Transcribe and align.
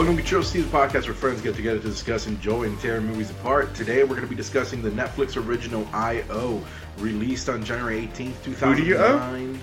Welcome 0.00 0.16
to 0.16 0.22
Chill 0.22 0.42
Steve, 0.42 0.72
the 0.72 0.78
podcast 0.78 1.04
where 1.04 1.12
friends 1.12 1.42
get 1.42 1.54
together 1.56 1.78
to 1.78 1.86
discuss, 1.86 2.26
enjoy, 2.26 2.64
and 2.64 2.80
tear 2.80 3.02
movies 3.02 3.30
apart. 3.30 3.74
Today 3.74 4.02
we're 4.02 4.14
going 4.14 4.22
to 4.22 4.26
be 4.28 4.34
discussing 4.34 4.80
the 4.80 4.88
Netflix 4.88 5.36
original 5.36 5.86
I.O., 5.92 6.64
released 6.96 7.50
on 7.50 7.62
January 7.62 8.06
18th, 8.06 8.32
Who 8.44 8.74
do 8.76 8.82
you 8.82 8.96
owe? 8.96 9.18
2009. 9.18 9.60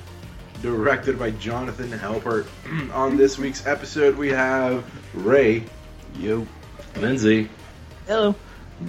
Directed 0.61 1.17
by 1.17 1.31
Jonathan 1.31 1.89
Helpert. 1.89 2.45
on 2.93 3.17
this 3.17 3.39
week's 3.39 3.65
episode, 3.65 4.15
we 4.15 4.29
have 4.29 4.85
Ray, 5.15 5.63
Yo. 6.19 6.45
Lindsay, 6.97 7.49
Hello. 8.05 8.35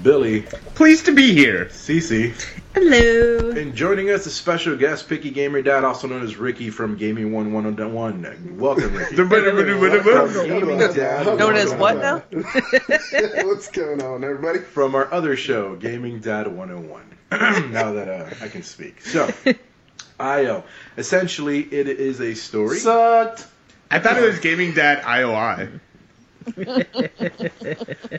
Billy, 0.02 0.42
Pleased 0.74 1.06
to 1.06 1.12
be 1.12 1.32
here. 1.32 1.66
Cece, 1.66 2.34
Hello. 2.74 3.50
and 3.50 3.74
joining 3.74 4.10
us, 4.10 4.26
a 4.26 4.30
special 4.30 4.76
guest, 4.76 5.08
Picky 5.08 5.30
Gamer 5.30 5.62
Dad, 5.62 5.82
also 5.82 6.06
known 6.06 6.22
as 6.22 6.36
Ricky 6.36 6.68
from 6.70 6.96
Gaming 6.96 7.32
One 7.32 7.52
One 7.52 7.64
Hundred 7.64 7.88
One. 7.88 8.56
Welcome, 8.58 8.94
Ricky. 8.94 9.16
From 9.16 9.28
Gaming 9.30 10.78
Dad. 10.78 11.38
Known 11.38 11.56
as 11.56 11.74
what 11.74 11.96
now? 11.96 12.18
What's 13.46 13.70
going 13.70 14.02
on, 14.02 14.22
everybody? 14.24 14.58
from 14.58 14.94
our 14.94 15.12
other 15.12 15.36
show, 15.36 15.74
Gaming 15.76 16.20
Dad 16.20 16.46
101. 16.46 17.02
now 17.72 17.92
that 17.92 18.08
uh, 18.08 18.44
I 18.44 18.48
can 18.48 18.62
speak. 18.62 19.00
So, 19.00 19.32
IO. 20.20 20.64
Essentially, 20.96 21.60
it 21.60 21.88
is 21.88 22.20
a 22.20 22.34
story. 22.34 22.78
Sucked. 22.78 23.46
I 23.90 23.98
thought 24.00 24.18
it 24.18 24.26
was 24.26 24.38
Gaming 24.38 24.74
Dad 24.74 25.02
IOI. 25.02 25.80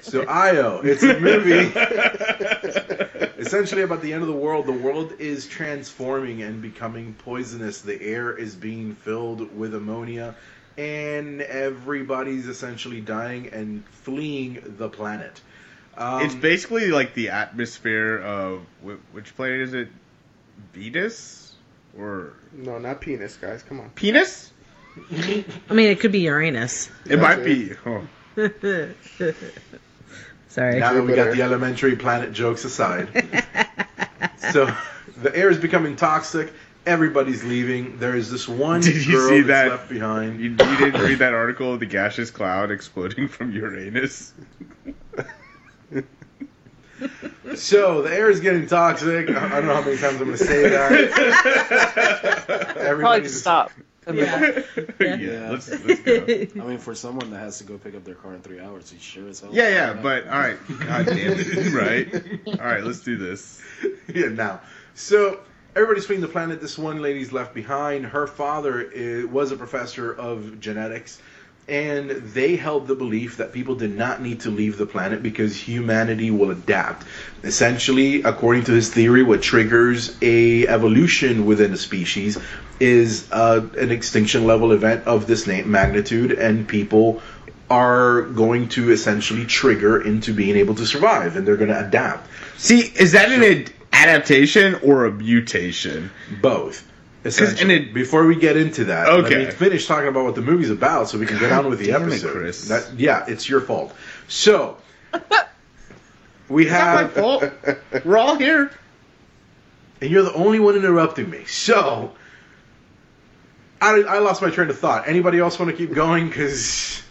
So, 0.01 0.23
IO. 0.27 0.81
It's 0.83 1.03
a 1.03 1.19
movie 1.19 1.71
essentially 3.39 3.81
about 3.81 4.01
the 4.01 4.13
end 4.13 4.21
of 4.21 4.27
the 4.27 4.33
world. 4.35 4.65
The 4.65 4.71
world 4.71 5.13
is 5.19 5.47
transforming 5.47 6.41
and 6.41 6.61
becoming 6.61 7.13
poisonous. 7.13 7.81
The 7.81 8.01
air 8.01 8.35
is 8.35 8.55
being 8.55 8.95
filled 8.95 9.55
with 9.57 9.73
ammonia, 9.73 10.35
and 10.77 11.41
everybody's 11.41 12.47
essentially 12.47 13.01
dying 13.01 13.47
and 13.47 13.83
fleeing 13.87 14.75
the 14.77 14.89
planet. 14.89 15.41
Um, 15.97 16.23
it's 16.23 16.35
basically 16.35 16.91
like 16.91 17.13
the 17.13 17.29
atmosphere 17.29 18.17
of 18.19 18.61
which 19.11 19.35
planet 19.35 19.61
is 19.61 19.73
it? 19.73 19.89
Venus 20.73 21.55
or 21.97 22.33
No, 22.53 22.77
not 22.77 23.01
penis, 23.01 23.37
guys. 23.37 23.63
Come 23.63 23.79
on. 23.79 23.89
penis? 23.91 24.51
I 25.11 25.73
mean, 25.73 25.87
it 25.87 25.99
could 25.99 26.11
be 26.11 26.19
Uranus. 26.21 26.89
It 27.05 27.19
might 27.19 27.43
be. 27.43 27.71
Oh. 27.85 28.07
Sorry. 30.49 30.79
Now 30.79 30.93
that 30.93 31.03
we 31.03 31.13
got 31.13 31.35
the 31.35 31.41
elementary 31.41 31.95
planet 31.95 32.33
jokes 32.33 32.65
aside. 32.65 33.07
so 34.51 34.73
the 35.21 35.35
air 35.35 35.49
is 35.49 35.57
becoming 35.57 35.95
toxic. 35.95 36.53
Everybody's 36.85 37.43
leaving. 37.43 37.99
There 37.99 38.15
is 38.15 38.31
this 38.31 38.47
one 38.47 38.81
Did 38.81 39.05
you 39.05 39.13
girl 39.13 39.29
see 39.29 39.41
that's 39.41 39.69
that? 39.69 39.71
left 39.75 39.89
behind. 39.89 40.39
You, 40.39 40.51
you 40.51 40.55
didn't 40.55 41.01
read 41.01 41.19
that 41.19 41.33
article 41.33 41.73
of 41.73 41.81
the 41.81 41.85
gaseous 41.85 42.31
cloud 42.31 42.71
exploding 42.71 43.27
from 43.27 43.51
Uranus? 43.51 44.33
So 47.55 48.01
the 48.01 48.13
air 48.13 48.29
is 48.29 48.41
getting 48.41 48.67
toxic. 48.67 49.29
I 49.29 49.45
I 49.45 49.49
don't 49.49 49.67
know 49.67 49.75
how 49.75 49.81
many 49.81 49.97
times 49.97 50.19
I'm 50.19 50.27
going 50.27 50.37
to 50.37 50.43
say 50.43 50.67
that. 50.69 52.47
Probably 52.99 53.21
just 53.21 53.39
stop. 53.39 53.71
Yeah. 54.99 55.15
yeah. 55.15 55.49
Let's, 55.49 55.69
let's 55.69 56.01
go. 56.01 56.25
I 56.61 56.65
mean, 56.65 56.77
for 56.77 56.93
someone 56.93 57.31
that 57.31 57.39
has 57.39 57.57
to 57.59 57.63
go 57.63 57.77
pick 57.77 57.95
up 57.95 58.03
their 58.03 58.15
car 58.15 58.33
in 58.33 58.41
three 58.41 58.59
hours, 58.59 58.91
he 58.91 58.99
sure 58.99 59.27
as 59.29 59.39
hell. 59.39 59.49
Yeah, 59.53 59.69
yeah, 59.69 59.93
but 59.93 60.27
all 60.27 60.39
right. 60.39 60.57
God 60.67 61.05
damn 61.05 61.33
it. 61.37 61.73
Right? 61.73 62.59
All 62.59 62.65
right, 62.65 62.83
let's 62.83 62.99
do 63.01 63.17
this. 63.17 63.61
yeah, 64.13 64.27
now. 64.27 64.61
So 64.95 65.39
everybody's 65.75 66.05
fleeing 66.05 66.21
the 66.21 66.27
planet. 66.27 66.61
This 66.61 66.77
one 66.77 67.01
lady's 67.01 67.31
left 67.31 67.53
behind. 67.53 68.05
Her 68.05 68.27
father 68.27 68.91
i 68.95 69.23
was 69.25 69.51
a 69.51 69.55
professor 69.55 70.13
of 70.13 70.59
genetics, 70.59 71.21
and 71.69 72.09
they 72.09 72.55
held 72.55 72.87
the 72.87 72.95
belief 72.95 73.37
that 73.37 73.53
people 73.53 73.75
did 73.75 73.95
not 73.95 74.21
need 74.21 74.41
to 74.41 74.49
leave 74.49 74.77
the 74.77 74.85
planet 74.87 75.21
because 75.21 75.55
humanity 75.55 76.31
will 76.31 76.49
adapt. 76.49 77.05
Essentially, 77.43 78.23
according 78.23 78.63
to 78.63 78.71
his 78.71 78.89
theory, 78.89 79.21
what 79.21 79.41
triggers 79.41 80.17
a 80.21 80.67
evolution 80.67 81.45
within 81.45 81.71
a 81.71 81.77
species 81.77 82.39
is 82.79 83.31
uh, 83.31 83.65
an 83.77 83.91
extinction 83.91 84.47
level 84.47 84.71
event 84.71 85.05
of 85.05 85.27
this 85.27 85.45
magnitude, 85.45 86.31
and 86.31 86.67
people 86.67 87.21
are 87.69 88.23
going 88.23 88.67
to 88.69 88.91
essentially 88.91 89.45
trigger 89.45 90.01
into 90.01 90.33
being 90.33 90.55
able 90.55 90.73
to 90.73 90.87
survive, 90.87 91.35
and 91.35 91.47
they're 91.47 91.57
going 91.57 91.69
to 91.69 91.87
adapt. 91.87 92.27
See, 92.57 92.79
is 92.79 93.11
that 93.11 93.31
an 93.31 93.43
ad- 93.43 93.71
adaptation 93.93 94.75
or 94.75 95.05
a 95.05 95.11
mutation? 95.11 96.09
Both. 96.41 96.88
Essentially. 97.25 97.61
and 97.61 97.71
it- 97.89 97.93
Before 97.93 98.25
we 98.25 98.35
get 98.35 98.55
into 98.57 98.85
that, 98.85 99.09
Okay. 99.09 99.37
let 99.39 99.45
me 99.47 99.51
finish 99.51 99.85
talking 99.87 100.07
about 100.07 100.23
what 100.25 100.35
the 100.35 100.41
movie's 100.41 100.69
about 100.69 101.09
so 101.09 101.17
we 101.17 101.25
can 101.25 101.37
get 101.39 101.51
on 101.51 101.69
with 101.69 101.79
the 101.79 101.87
damn 101.87 102.03
it, 102.03 102.07
episode. 102.07 102.31
Chris. 102.33 102.67
That- 102.69 102.87
yeah, 102.97 103.25
it's 103.27 103.47
your 103.49 103.61
fault. 103.61 103.93
So, 104.27 104.77
we 106.47 106.65
Not 106.65 106.71
my 106.71 106.77
have, 106.77 107.13
fault. 107.13 107.43
We're 108.05 108.17
all 108.17 108.35
here. 108.35 108.71
and 110.01 110.09
you're 110.09 110.23
the 110.23 110.33
only 110.33 110.59
one 110.59 110.75
interrupting 110.75 111.29
me. 111.29 111.43
So, 111.45 112.13
I, 113.81 114.01
I 114.01 114.19
lost 114.19 114.41
my 114.41 114.49
train 114.49 114.69
of 114.69 114.77
thought. 114.79 115.07
Anybody 115.07 115.39
else 115.39 115.59
want 115.59 115.71
to 115.71 115.77
keep 115.77 115.93
going? 115.93 116.27
Because 116.27 117.01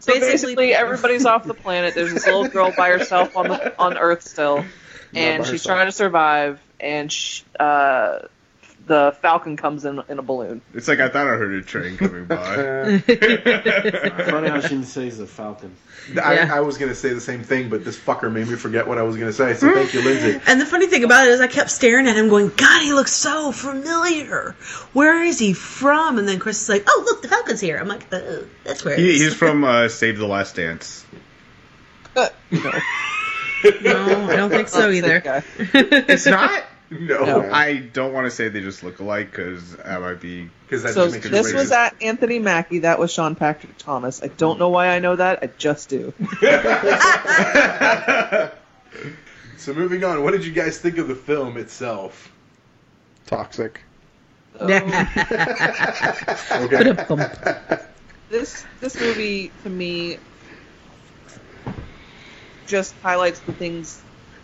So 0.00 0.12
Basically- 0.12 0.30
basically, 0.30 0.74
everybody's 0.74 1.26
off 1.26 1.44
the 1.44 1.54
planet. 1.54 1.94
There's 1.94 2.12
this 2.12 2.24
little 2.26 2.48
girl 2.48 2.72
by 2.76 2.90
herself 2.90 3.36
on 3.36 3.48
the 3.48 3.78
on 3.78 3.98
Earth 3.98 4.22
still, 4.22 4.64
and 5.14 5.44
she's 5.44 5.52
herself. 5.62 5.76
trying 5.76 5.86
to 5.86 5.92
survive. 5.92 6.60
And 6.80 7.12
sh 7.12 7.42
uh, 7.58 8.20
the 8.86 9.16
Falcon 9.22 9.56
comes 9.56 9.84
in 9.84 10.00
in 10.08 10.18
a 10.18 10.22
balloon. 10.22 10.62
It's 10.74 10.88
like 10.88 11.00
I 11.00 11.08
thought 11.08 11.26
I 11.26 11.36
heard 11.36 11.54
a 11.54 11.62
train 11.62 11.96
coming 11.96 12.24
by. 12.24 12.98
Funny 14.30 14.48
how 14.48 14.60
she 14.60 14.82
says 14.82 15.18
the 15.18 15.26
Falcon. 15.26 15.74
I, 16.22 16.34
Yeah. 16.34 16.54
I 16.54 16.60
was 16.60 16.78
going 16.78 16.88
to 16.88 16.94
say 16.94 17.12
the 17.12 17.20
same 17.20 17.42
thing, 17.44 17.68
but 17.68 17.84
this 17.84 17.98
fucker 17.98 18.32
made 18.32 18.48
me 18.48 18.56
forget 18.56 18.86
what 18.88 18.98
I 18.98 19.02
was 19.02 19.16
going 19.16 19.28
to 19.28 19.32
say. 19.32 19.54
So 19.54 19.72
thank 19.72 19.94
you, 19.94 20.02
Lindsay. 20.02 20.40
And 20.46 20.60
the 20.60 20.66
funny 20.66 20.86
thing 20.86 21.04
about 21.04 21.26
it 21.26 21.30
is, 21.30 21.40
I 21.40 21.46
kept 21.46 21.70
staring 21.70 22.06
at 22.08 22.16
him, 22.16 22.28
going, 22.28 22.50
"God, 22.56 22.82
he 22.82 22.92
looks 22.92 23.12
so 23.12 23.52
familiar. 23.52 24.56
Where 24.92 25.22
is 25.22 25.38
he 25.38 25.52
from?" 25.52 26.18
And 26.18 26.26
then 26.28 26.38
Chris 26.38 26.62
is 26.62 26.68
like, 26.68 26.84
"Oh, 26.88 27.02
look, 27.06 27.22
the 27.22 27.28
Falcon's 27.28 27.60
here." 27.60 27.76
I'm 27.78 27.88
like, 27.88 28.06
oh, 28.12 28.44
"That's 28.64 28.84
where." 28.84 28.94
it 28.94 29.00
He, 29.00 29.10
is." 29.10 29.20
he's 29.20 29.34
from 29.34 29.62
uh, 29.64 29.88
Save 29.88 30.18
the 30.18 30.26
Last 30.26 30.56
Dance. 30.56 31.04
No, 33.82 34.26
I 34.30 34.36
don't 34.36 34.48
think 34.50 34.68
so 34.68 34.90
either. 34.90 35.22
It's 35.58 36.24
not. 36.26 36.64
No. 36.90 37.24
No. 37.24 37.52
I 37.52 37.76
don't 37.76 38.12
want 38.12 38.26
to 38.26 38.30
say 38.32 38.48
they 38.48 38.60
just 38.62 38.82
look 38.82 38.98
alike 38.98 39.30
because 39.30 39.76
that 39.76 40.00
might 40.00 40.20
be. 40.20 40.50
Because 40.66 40.82
that 40.82 40.94
So 40.94 41.04
just 41.04 41.14
makes 41.16 41.30
this 41.30 41.52
was 41.52 41.70
racist. 41.70 41.74
at 41.76 42.02
Anthony 42.02 42.40
Mackie. 42.40 42.80
That 42.80 42.98
was 42.98 43.12
Sean 43.12 43.36
Patrick 43.36 43.78
Thomas. 43.78 44.22
I 44.22 44.26
don't 44.26 44.58
know 44.58 44.70
why 44.70 44.88
I 44.88 44.98
know 44.98 45.14
that. 45.16 45.38
I 45.42 45.46
just 45.56 45.88
do. 45.88 46.12
So 49.56 49.74
moving 49.74 50.02
on, 50.04 50.22
what 50.24 50.30
did 50.30 50.46
you 50.46 50.52
guys 50.52 50.78
think 50.78 50.96
of 50.96 51.06
the 51.06 51.14
film 51.14 51.58
itself? 51.58 52.32
Toxic. 53.26 53.82
Oh. 54.58 54.66
Okay. 56.50 56.96
This 58.30 58.64
this 58.80 58.98
movie 58.98 59.50
to 59.64 59.68
me 59.70 60.16
just 62.66 62.94
highlights 63.02 63.40
the 63.40 63.52
things 63.52 64.00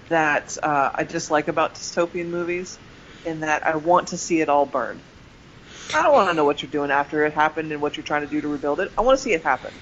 that 0.09 0.57
uh, 0.63 0.91
I 0.95 1.05
dislike 1.05 1.49
about 1.49 1.75
dystopian 1.75 2.29
movies, 2.29 2.79
in 3.25 3.41
that 3.41 3.67
I 3.67 3.77
want 3.77 4.09
to 4.09 4.19
see 4.19 4.41
it 4.41 4.49
all 4.49 4.67
burn. 4.67 5.03
I 5.95 6.03
don't 6.03 6.13
want 6.13 6.31
to 6.31 6.35
know 6.35 6.45
what 6.45 6.63
you're 6.63 6.71
doing 6.71 6.91
after 6.91 7.25
it 7.25 7.33
happened 7.33 7.73
and 7.73 7.81
what 7.81 7.97
you're 7.97 8.05
trying 8.05 8.23
to 8.23 8.29
do 8.29 8.41
to 8.41 8.49
rebuild 8.49 8.81
it. 8.81 8.93
I 8.99 9.03
want 9.03 9.19
to 9.19 9.23
see 9.23 9.33
it 9.33 9.43
happen. 9.43 9.81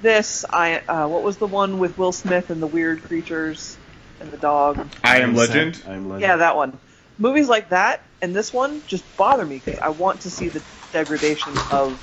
This, 0.00 0.44
I 0.50 0.78
uh, 0.80 1.08
what 1.08 1.22
was 1.22 1.38
the 1.38 1.46
one 1.46 1.78
with 1.78 1.96
Will 1.96 2.12
Smith 2.12 2.50
and 2.50 2.62
the 2.62 2.66
weird 2.66 3.02
creatures 3.02 3.78
and 4.20 4.32
the 4.32 4.38
dog? 4.38 4.90
I 5.04 5.18
am 5.18 5.34
Legend. 5.34 5.82
I 5.86 5.94
am 5.94 6.08
legend. 6.08 6.22
Yeah, 6.22 6.36
that 6.36 6.56
one. 6.56 6.78
Movies 7.18 7.48
like 7.48 7.70
that 7.70 8.02
and 8.22 8.34
this 8.34 8.52
one 8.52 8.84
just 8.86 9.16
bother 9.16 9.44
me 9.44 9.56
because 9.56 9.78
I 9.80 9.90
want 9.90 10.22
to 10.22 10.30
see 10.30 10.48
the 10.48 10.64
degradation 10.92 11.54
of 11.70 12.00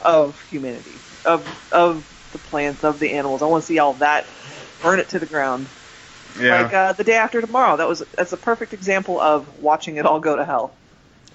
of 0.00 0.40
humanity, 0.42 1.02
of 1.24 1.48
of 1.72 2.06
the 2.32 2.38
plants, 2.38 2.84
of 2.84 2.98
the 3.00 3.12
animals. 3.14 3.42
I 3.42 3.46
want 3.46 3.62
to 3.62 3.66
see 3.66 3.78
all 3.78 3.94
that, 3.94 4.28
burn 4.82 4.98
it 4.98 5.08
to 5.10 5.18
the 5.18 5.26
ground. 5.26 5.66
Yeah. 6.38 6.62
Like 6.62 6.74
uh, 6.74 6.92
the 6.92 7.04
day 7.04 7.14
after 7.14 7.40
tomorrow. 7.40 7.76
That 7.76 7.88
was 7.88 8.00
that's 8.16 8.32
a 8.32 8.36
perfect 8.36 8.72
example 8.72 9.20
of 9.20 9.62
watching 9.62 9.96
it 9.96 10.06
all 10.06 10.20
go 10.20 10.36
to 10.36 10.44
hell. 10.44 10.72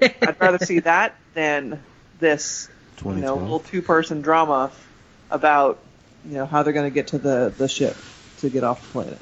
I'd 0.01 0.35
rather 0.39 0.59
see 0.59 0.79
that 0.79 1.15
than 1.33 1.81
this, 2.19 2.69
you 3.03 3.13
know, 3.13 3.35
little 3.35 3.59
two 3.59 3.81
person 3.81 4.21
drama 4.21 4.71
about 5.29 5.79
you 6.25 6.35
know 6.35 6.45
how 6.45 6.63
they're 6.63 6.73
going 6.73 6.89
to 6.89 6.93
get 6.93 7.07
to 7.07 7.17
the 7.17 7.53
the 7.57 7.67
ship 7.67 7.95
to 8.39 8.49
get 8.49 8.63
off 8.63 8.81
the 8.81 8.91
planet. 8.91 9.19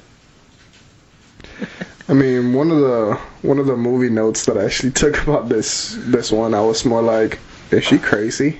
I 2.08 2.12
mean, 2.12 2.52
one 2.52 2.70
of 2.70 2.80
the 2.80 3.18
one 3.42 3.58
of 3.58 3.66
the 3.66 3.76
movie 3.76 4.10
notes 4.10 4.46
that 4.46 4.56
I 4.56 4.64
actually 4.64 4.92
took 5.02 5.22
about 5.22 5.48
this 5.48 5.96
this 5.98 6.32
one, 6.32 6.54
I 6.54 6.60
was 6.60 6.84
more 6.84 7.02
like, 7.02 7.38
is 7.70 7.84
she 7.84 7.98
crazy? 7.98 8.58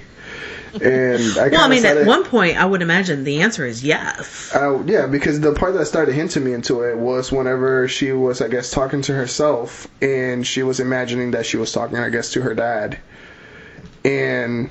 And 0.82 1.38
I 1.38 1.48
Well, 1.48 1.64
I 1.64 1.68
mean, 1.68 1.82
kinda 1.82 2.02
at 2.02 2.06
one 2.06 2.24
point, 2.24 2.56
I 2.56 2.64
would 2.64 2.82
imagine 2.82 3.24
the 3.24 3.42
answer 3.42 3.64
is 3.66 3.82
yes. 3.82 4.54
uh, 4.54 4.82
yeah, 4.84 5.06
because 5.06 5.40
the 5.40 5.52
part 5.52 5.74
that 5.74 5.86
started 5.86 6.14
hinting 6.14 6.44
me 6.44 6.52
into 6.52 6.82
it 6.82 6.96
was 6.98 7.32
whenever 7.32 7.88
she 7.88 8.12
was, 8.12 8.40
I 8.40 8.48
guess, 8.48 8.70
talking 8.70 9.02
to 9.02 9.14
herself, 9.14 9.86
and 10.02 10.46
she 10.46 10.62
was 10.62 10.80
imagining 10.80 11.32
that 11.32 11.46
she 11.46 11.56
was 11.56 11.72
talking, 11.72 11.98
I 11.98 12.10
guess, 12.10 12.32
to 12.32 12.42
her 12.42 12.54
dad, 12.54 12.98
and 14.04 14.70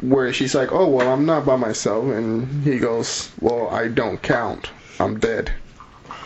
where 0.00 0.32
she's 0.32 0.54
like, 0.54 0.72
"Oh, 0.72 0.88
well, 0.88 1.12
I'm 1.12 1.26
not 1.26 1.44
by 1.44 1.56
myself," 1.56 2.04
and 2.06 2.64
he 2.64 2.78
goes, 2.78 3.30
"Well, 3.40 3.68
I 3.68 3.88
don't 3.88 4.20
count. 4.22 4.70
I'm 5.00 5.18
dead." 5.18 5.52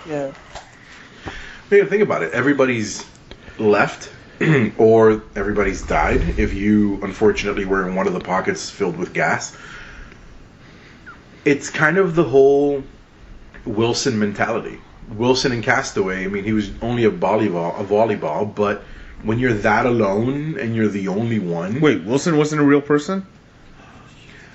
Yeah. 0.09 0.33
You 1.71 1.87
think 1.87 2.03
about 2.03 2.23
it. 2.23 2.33
Everybody's 2.35 3.05
left, 3.59 4.11
or 4.79 5.23
everybody's 5.37 5.83
died. 5.83 6.39
If 6.39 6.55
you 6.55 7.03
unfortunately 7.03 7.65
were 7.65 7.89
in 7.89 7.95
one 7.95 8.07
of 8.07 8.13
the 8.13 8.21
pockets 8.21 8.71
filled 8.71 8.97
with 8.97 9.13
gas, 9.13 9.57
it's 11.45 11.71
kind 11.71 11.99
of 11.99 12.15
the 12.15 12.25
whole 12.25 12.83
Wilson 13.65 14.19
mentality. 14.19 14.79
Wilson 15.11 15.53
and 15.53 15.63
Castaway. 15.63 16.25
I 16.25 16.29
mean, 16.29 16.45
he 16.45 16.53
was 16.53 16.71
only 16.81 17.05
a 17.05 17.11
volleyball, 17.11 17.79
a 17.79 17.85
volleyball, 17.85 18.55
but 18.55 18.83
when 19.23 19.39
you're 19.39 19.53
that 19.55 19.87
alone 19.87 20.59
and 20.59 20.75
you're 20.75 20.89
the 20.89 21.09
only 21.09 21.39
one, 21.39 21.81
Wait, 21.81 22.03
Wilson 22.05 22.37
wasn't 22.37 22.61
a 22.61 22.65
real 22.65 22.81
person? 22.81 23.27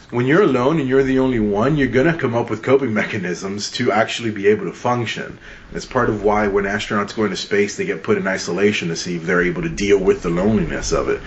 When 0.10 0.26
you're 0.26 0.44
alone 0.44 0.80
and 0.80 0.88
you're 0.88 1.04
the 1.04 1.20
only 1.20 1.40
one, 1.40 1.76
you're 1.76 1.88
gonna 1.88 2.18
come 2.18 2.36
up 2.36 2.50
with 2.50 2.64
coping 2.64 2.94
mechanisms 2.94 3.72
to 3.72 3.92
actually 3.92 4.32
be 4.32 4.48
able 4.48 4.66
to 4.66 4.74
function. 4.74 5.38
That's 5.72 5.86
part 5.86 6.10
of 6.10 6.24
why 6.24 6.48
when 6.48 6.64
astronauts 6.64 7.16
go 7.16 7.26
into 7.26 7.36
space, 7.36 7.76
they 7.76 7.86
get 7.86 8.04
put 8.04 8.18
in 8.18 8.28
isolation 8.28 8.88
to 8.88 8.96
see 8.96 9.18
if 9.18 9.24
they're 9.24 9.44
able 9.44 9.64
to 9.64 9.70
deal 9.70 10.00
with 10.00 10.24
the 10.24 10.30
loneliness 10.30 10.92
of 10.94 11.10
it. 11.10 11.22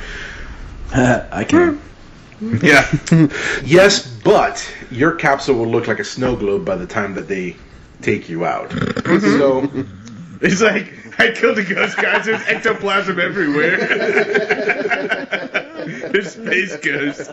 I 1.32 1.44
can. 1.44 1.80
Hmm. 2.38 2.56
Yeah. 2.62 2.90
Yes, 3.64 4.06
but 4.06 4.66
your 4.90 5.12
capsule 5.12 5.56
will 5.56 5.68
look 5.68 5.86
like 5.86 5.98
a 5.98 6.04
snow 6.04 6.36
globe 6.36 6.64
by 6.64 6.76
the 6.76 6.86
time 6.86 7.14
that 7.14 7.28
they 7.28 7.56
take 8.00 8.30
you 8.30 8.46
out. 8.46 8.70
Mm-hmm. 8.70 9.38
so 9.38 9.86
It's 10.40 10.62
like, 10.62 11.20
I 11.20 11.32
killed 11.32 11.58
the 11.58 11.64
ghost, 11.64 11.98
guys. 11.98 12.24
There's 12.24 12.40
ectoplasm 12.46 13.20
everywhere. 13.20 13.76
There's 16.20 16.32
space 16.32 16.76
ghost. 16.76 17.30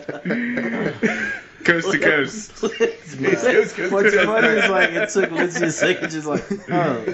Coast 1.64 1.90
to 1.92 1.98
coast. 1.98 2.56
Space 2.56 3.42
Ghost 3.42 3.76
goes 3.76 3.90
What's 3.92 4.12
to- 4.12 4.24
funny 4.24 4.48
is 4.48 4.70
like 4.70 4.90
it 4.90 5.08
took 5.10 5.30
Lindsay 5.30 5.66
a 5.66 5.70
second, 5.70 6.10
just 6.10 6.26
like, 6.26 6.44
oh, 6.70 7.04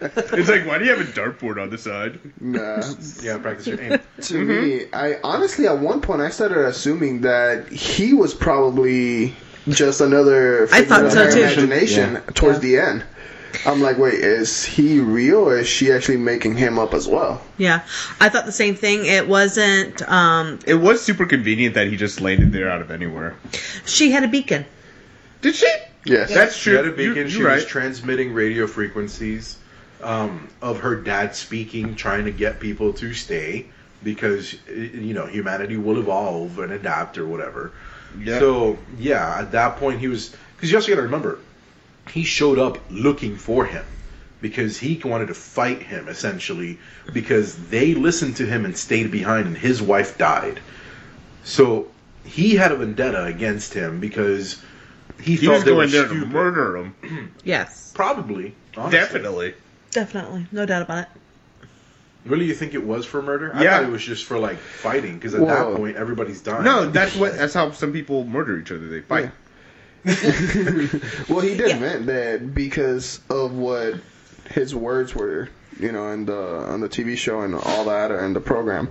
It's 0.00 0.48
like, 0.48 0.66
why 0.66 0.78
do 0.78 0.84
you 0.84 0.90
have 0.96 1.00
a 1.00 1.10
dartboard 1.12 1.60
on 1.60 1.70
the 1.70 1.78
side? 1.78 2.18
Nah. 2.40 2.82
Yeah, 3.22 3.38
practice 3.38 3.66
your 3.66 3.80
aim. 3.80 3.98
to 4.22 4.44
me, 4.44 4.86
I 4.92 5.18
honestly 5.24 5.66
at 5.66 5.78
one 5.78 6.00
point 6.00 6.22
I 6.22 6.30
started 6.30 6.58
assuming 6.66 7.22
that 7.22 7.68
he 7.68 8.14
was 8.14 8.32
probably 8.34 9.34
just 9.68 10.00
another 10.00 10.64
I 10.72 10.82
thought 10.84 11.00
figment 11.02 11.06
of 11.06 11.12
so, 11.12 11.30
too. 11.30 11.38
imagination 11.42 12.12
Yeah. 12.14 12.20
towards 12.34 12.60
the 12.60 12.78
end. 12.78 13.04
I'm 13.66 13.80
like, 13.80 13.98
wait, 13.98 14.14
is 14.14 14.64
he 14.64 15.00
real 15.00 15.48
or 15.48 15.58
is 15.58 15.66
she 15.68 15.90
actually 15.92 16.18
making 16.18 16.56
him 16.56 16.78
up 16.78 16.94
as 16.94 17.08
well? 17.08 17.42
Yeah, 17.56 17.82
I 18.20 18.28
thought 18.28 18.46
the 18.46 18.52
same 18.52 18.74
thing. 18.74 19.06
It 19.06 19.26
wasn't. 19.28 20.06
Um, 20.08 20.58
It 20.66 20.74
was 20.74 21.02
super 21.02 21.26
convenient 21.26 21.74
that 21.74 21.86
he 21.88 21.96
just 21.96 22.20
landed 22.20 22.52
there 22.52 22.70
out 22.70 22.80
of 22.80 22.90
anywhere. 22.90 23.34
she 23.86 24.10
had 24.10 24.22
a 24.24 24.28
beacon. 24.28 24.64
Did 25.42 25.54
she? 25.54 25.72
Yes. 26.04 26.32
That's 26.32 26.58
true. 26.58 26.72
She 26.72 26.76
had 26.76 26.86
a 26.86 26.92
beacon. 26.92 27.16
You- 27.16 27.28
she 27.28 27.38
you're 27.38 27.50
was 27.50 27.62
right. 27.64 27.68
transmitting 27.68 28.32
radio 28.32 28.66
frequencies 28.66 29.56
um, 30.02 30.48
of 30.62 30.80
her 30.80 30.96
dad 30.96 31.34
speaking, 31.34 31.94
trying 31.96 32.24
to 32.24 32.30
get 32.30 32.60
people 32.60 32.92
to 32.94 33.12
stay 33.14 33.66
because 34.04 34.54
you 34.68 35.12
know 35.14 35.26
humanity 35.26 35.76
will 35.76 35.98
evolve 35.98 36.58
and 36.60 36.72
adapt 36.72 37.18
or 37.18 37.26
whatever. 37.26 37.72
Yeah. 38.18 38.38
So 38.38 38.78
yeah, 38.98 39.38
at 39.40 39.52
that 39.52 39.76
point 39.76 39.98
he 40.00 40.06
was 40.08 40.34
because 40.56 40.70
you 40.70 40.76
also 40.76 40.88
got 40.88 40.96
to 40.96 41.02
remember 41.02 41.40
he 42.10 42.24
showed 42.24 42.58
up 42.58 42.78
looking 42.90 43.36
for 43.36 43.64
him 43.64 43.84
because 44.40 44.78
he 44.78 45.00
wanted 45.04 45.26
to 45.26 45.34
fight 45.34 45.82
him 45.82 46.08
essentially 46.08 46.78
because 47.12 47.56
they 47.70 47.94
listened 47.94 48.36
to 48.36 48.46
him 48.46 48.64
and 48.64 48.76
stayed 48.76 49.10
behind 49.10 49.46
and 49.46 49.56
his 49.56 49.82
wife 49.82 50.16
died. 50.18 50.60
So 51.44 51.88
he 52.24 52.54
had 52.56 52.72
a 52.72 52.76
vendetta 52.76 53.24
against 53.24 53.74
him 53.74 54.00
because 54.00 54.62
he, 55.20 55.36
he 55.36 55.46
thought 55.46 55.52
was 55.54 55.64
they 55.64 55.72
were 55.72 55.76
going 55.86 55.90
there 55.90 56.08
to 56.08 56.26
murder 56.26 56.76
him. 56.76 57.32
Yes, 57.44 57.92
Probably. 57.94 58.54
honestly. 58.76 58.98
Definitely. 58.98 59.54
definitely, 59.90 60.46
no 60.52 60.66
doubt 60.66 60.82
about 60.82 60.98
it. 61.04 61.08
Really, 62.24 62.44
you 62.44 62.54
think 62.54 62.74
it 62.74 62.84
was 62.84 63.06
for 63.06 63.22
murder? 63.22 63.50
I 63.54 63.62
Yeah. 63.64 63.70
thought 63.78 63.84
it 63.88 63.90
was 63.92 64.04
just 64.04 64.24
for 64.26 64.38
like 64.38 64.58
fighting 64.58 65.14
because 65.14 65.34
at 65.34 65.40
Well- 65.40 65.70
that 65.72 65.76
point 65.78 65.96
everybody's 65.96 66.40
dying. 66.42 66.62
No, 66.64 66.88
that's 66.90 67.16
what. 67.16 67.36
That's 67.36 67.54
how 67.54 67.70
some 67.72 67.92
people 67.92 68.24
murder 68.24 68.58
each 68.58 68.70
other. 68.70 68.86
They 68.86 69.00
fight. 69.00 69.30
well, 71.28 71.40
he 71.40 71.56
did 71.56 71.68
Yeah. 71.70 71.78
meant 71.78 72.06
that 72.06 72.54
because 72.54 73.20
of 73.30 73.52
what 73.54 73.94
his 74.50 74.74
words 74.74 75.14
were, 75.14 75.48
you 75.78 75.92
know, 75.92 76.08
in 76.12 76.24
the 76.24 76.36
on 76.36 76.80
the 76.80 76.88
TV 76.88 77.16
show 77.16 77.40
and 77.42 77.54
all 77.54 77.84
that, 77.86 78.10
or 78.10 78.24
in 78.24 78.32
the 78.32 78.40
program, 78.40 78.88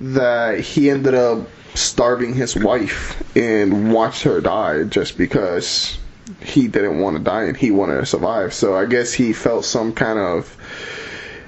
that 0.00 0.60
he 0.60 0.90
ended 0.90 1.14
up 1.14 1.48
starving 1.74 2.34
his 2.34 2.56
wife 2.56 3.22
and 3.36 3.92
watched 3.92 4.22
her 4.24 4.40
die 4.40 4.84
just 4.84 5.16
because 5.16 5.98
he 6.42 6.68
didn't 6.68 6.98
want 7.00 7.16
to 7.16 7.22
die 7.22 7.44
and 7.44 7.56
he 7.56 7.70
wanted 7.70 7.96
to 7.98 8.06
survive. 8.06 8.52
So 8.54 8.76
I 8.76 8.86
guess 8.86 9.12
he 9.12 9.32
felt 9.32 9.64
some 9.64 9.92
kind 9.92 10.18
of 10.18 10.56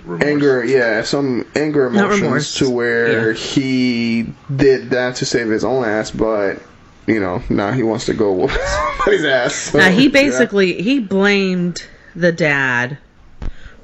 Remorse. 0.05 0.25
anger, 0.25 0.65
yeah, 0.65 1.03
some 1.03 1.47
anger 1.55 1.87
emotions 1.87 2.55
to 2.57 2.69
where 2.71 3.29
Yeah. 3.31 3.37
he 3.37 4.33
did 4.55 4.91
that 4.91 5.17
to 5.17 5.25
save 5.27 5.49
his 5.49 5.65
own 5.65 5.85
ass, 5.85 6.11
but 6.11 6.61
you 7.07 7.21
know 7.21 7.43
now 7.49 7.73
he 7.73 7.83
wants 7.83 8.07
to 8.07 8.15
go 8.15 8.33
whoop 8.39 8.51
somebody's 8.51 9.25
ass. 9.25 9.55
So, 9.55 9.79
Now 9.79 9.91
he 9.91 10.05
yeah. 10.05 10.11
basically 10.11 10.81
he 10.83 11.01
blamed 11.01 11.85
the 12.15 12.33
dad 12.33 12.99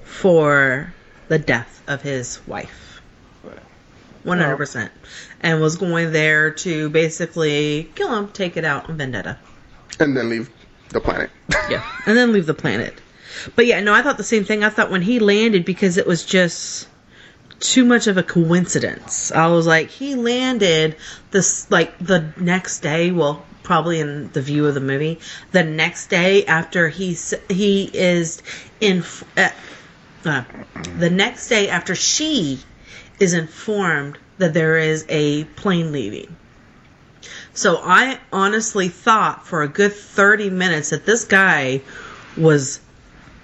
for 0.05 0.93
the 1.29 1.39
death 1.39 1.83
of 1.87 2.03
his 2.03 2.41
wife. 2.47 3.01
One 4.25 4.39
hundred 4.39 4.57
percent, 4.57 4.91
and 5.41 5.61
was 5.61 5.77
going 5.77 6.13
there 6.13 6.51
to 6.51 6.91
basically 6.91 7.91
kill 7.95 8.15
him, 8.15 8.29
take 8.29 8.57
it 8.57 8.65
out 8.65 8.89
on 8.91 8.97
Vendetta. 8.99 9.39
and 10.01 10.17
then 10.17 10.29
leave 10.29 10.51
the 10.91 11.01
planet. 11.01 11.31
Yeah, 11.71 11.83
and 12.07 12.17
then 12.17 12.33
leave 12.33 12.47
the 12.47 12.53
planet. 12.55 13.01
But 13.55 13.67
yeah, 13.67 13.81
no, 13.81 13.95
I 13.95 14.03
thought 14.03 14.19
the 14.19 14.25
same 14.25 14.45
thing. 14.45 14.65
I 14.65 14.69
thought 14.71 14.91
when 14.91 15.03
he 15.03 15.19
landed 15.21 15.65
because 15.65 15.97
it 15.97 16.07
was 16.07 16.25
just 16.27 16.89
too 17.61 17.85
much 17.85 18.07
of 18.07 18.17
a 18.17 18.23
coincidence. 18.23 19.33
I 19.33 19.49
was 19.49 19.67
like, 19.67 19.91
he 19.91 20.15
landed 20.15 20.97
this 21.31 21.71
like 21.71 21.99
the 21.99 22.33
next 22.39 22.81
day. 22.81 23.11
Well, 23.11 23.45
probably 23.63 24.01
in 24.01 24.31
the 24.33 24.41
view 24.41 24.67
of 24.67 24.75
the 24.75 24.81
movie, 24.81 25.19
the 25.53 25.65
next 25.65 26.09
day 26.09 26.45
after 26.47 26.89
he 26.89 27.17
he 27.49 27.91
is 27.93 28.43
in 28.81 29.05
uh, 29.37 29.51
uh, 30.25 30.45
the 30.99 31.11
next 31.11 31.49
day 31.49 31.69
after 31.69 31.95
she 31.95 32.61
is 33.19 33.35
informed 33.35 34.19
that 34.39 34.55
there 34.55 34.77
is 34.77 35.05
a 35.09 35.45
plane 35.45 35.93
leaving. 35.93 36.37
So 37.53 37.81
I 37.83 38.21
honestly 38.33 38.89
thought 38.89 39.47
for 39.47 39.63
a 39.63 39.69
good 39.69 39.93
30 39.93 40.51
minutes 40.51 40.91
that 40.91 41.05
this 41.05 41.25
guy 41.25 41.81
was 42.37 42.81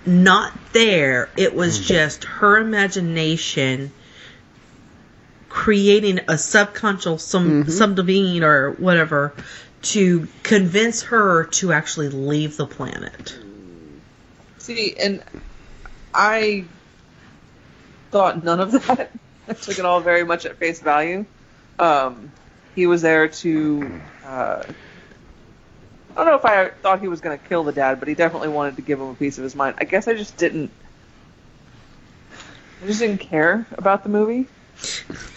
not 0.07 0.53
there. 0.73 1.29
It 1.37 1.55
was 1.55 1.81
just 1.81 2.25
her 2.25 2.59
imagination 2.59 3.91
creating 5.55 6.19
a 6.27 6.37
subconscious 6.37 7.23
some 7.23 7.63
subdivine 7.63 8.43
or 8.43 8.73
whatever 8.73 9.33
to 9.83 10.27
convince 10.43 11.03
her 11.03 11.45
to 11.45 11.73
actually 11.73 12.09
leave 12.09 12.57
the 12.57 12.67
planet. 12.67 13.39
See, 14.59 14.97
and 14.97 15.23
I 16.13 16.65
thought 18.11 18.43
none 18.43 18.59
of 18.59 18.73
that. 18.73 19.13
I 19.49 19.53
took 19.53 19.79
it 19.79 19.85
all 19.85 20.01
very 20.01 20.25
much 20.25 20.45
at 20.45 20.57
face 20.57 20.81
value. 20.81 21.25
Um, 21.79 22.33
he 22.75 22.89
was 22.89 23.01
there 23.03 23.29
to. 23.29 24.01
Uh, 24.27 24.65
I 26.11 26.17
don't 26.17 26.27
know 26.27 26.35
if 26.35 26.45
I 26.45 26.71
thought 26.71 27.01
he 27.01 27.09
was 27.09 27.21
going 27.21 27.39
to 27.39 27.45
kill 27.49 27.63
the 27.63 27.73
dad, 27.73 28.01
but 28.01 28.09
he 28.09 28.15
definitely 28.15 28.49
wanted 28.49 28.77
to 28.77 28.83
give 28.83 29.01
him 29.01 29.07
a 29.07 29.15
piece 29.15 29.39
of 29.39 29.45
his 29.45 29.55
mind. 29.55 29.77
I 29.79 29.85
guess 29.85 30.09
I 30.09 30.15
just 30.15 30.37
didn't. 30.37 30.73
I 32.83 32.87
just 32.87 32.99
didn't 32.99 33.19
care 33.19 33.69
about 33.79 34.03
the 34.03 34.09
movie. 34.09 34.49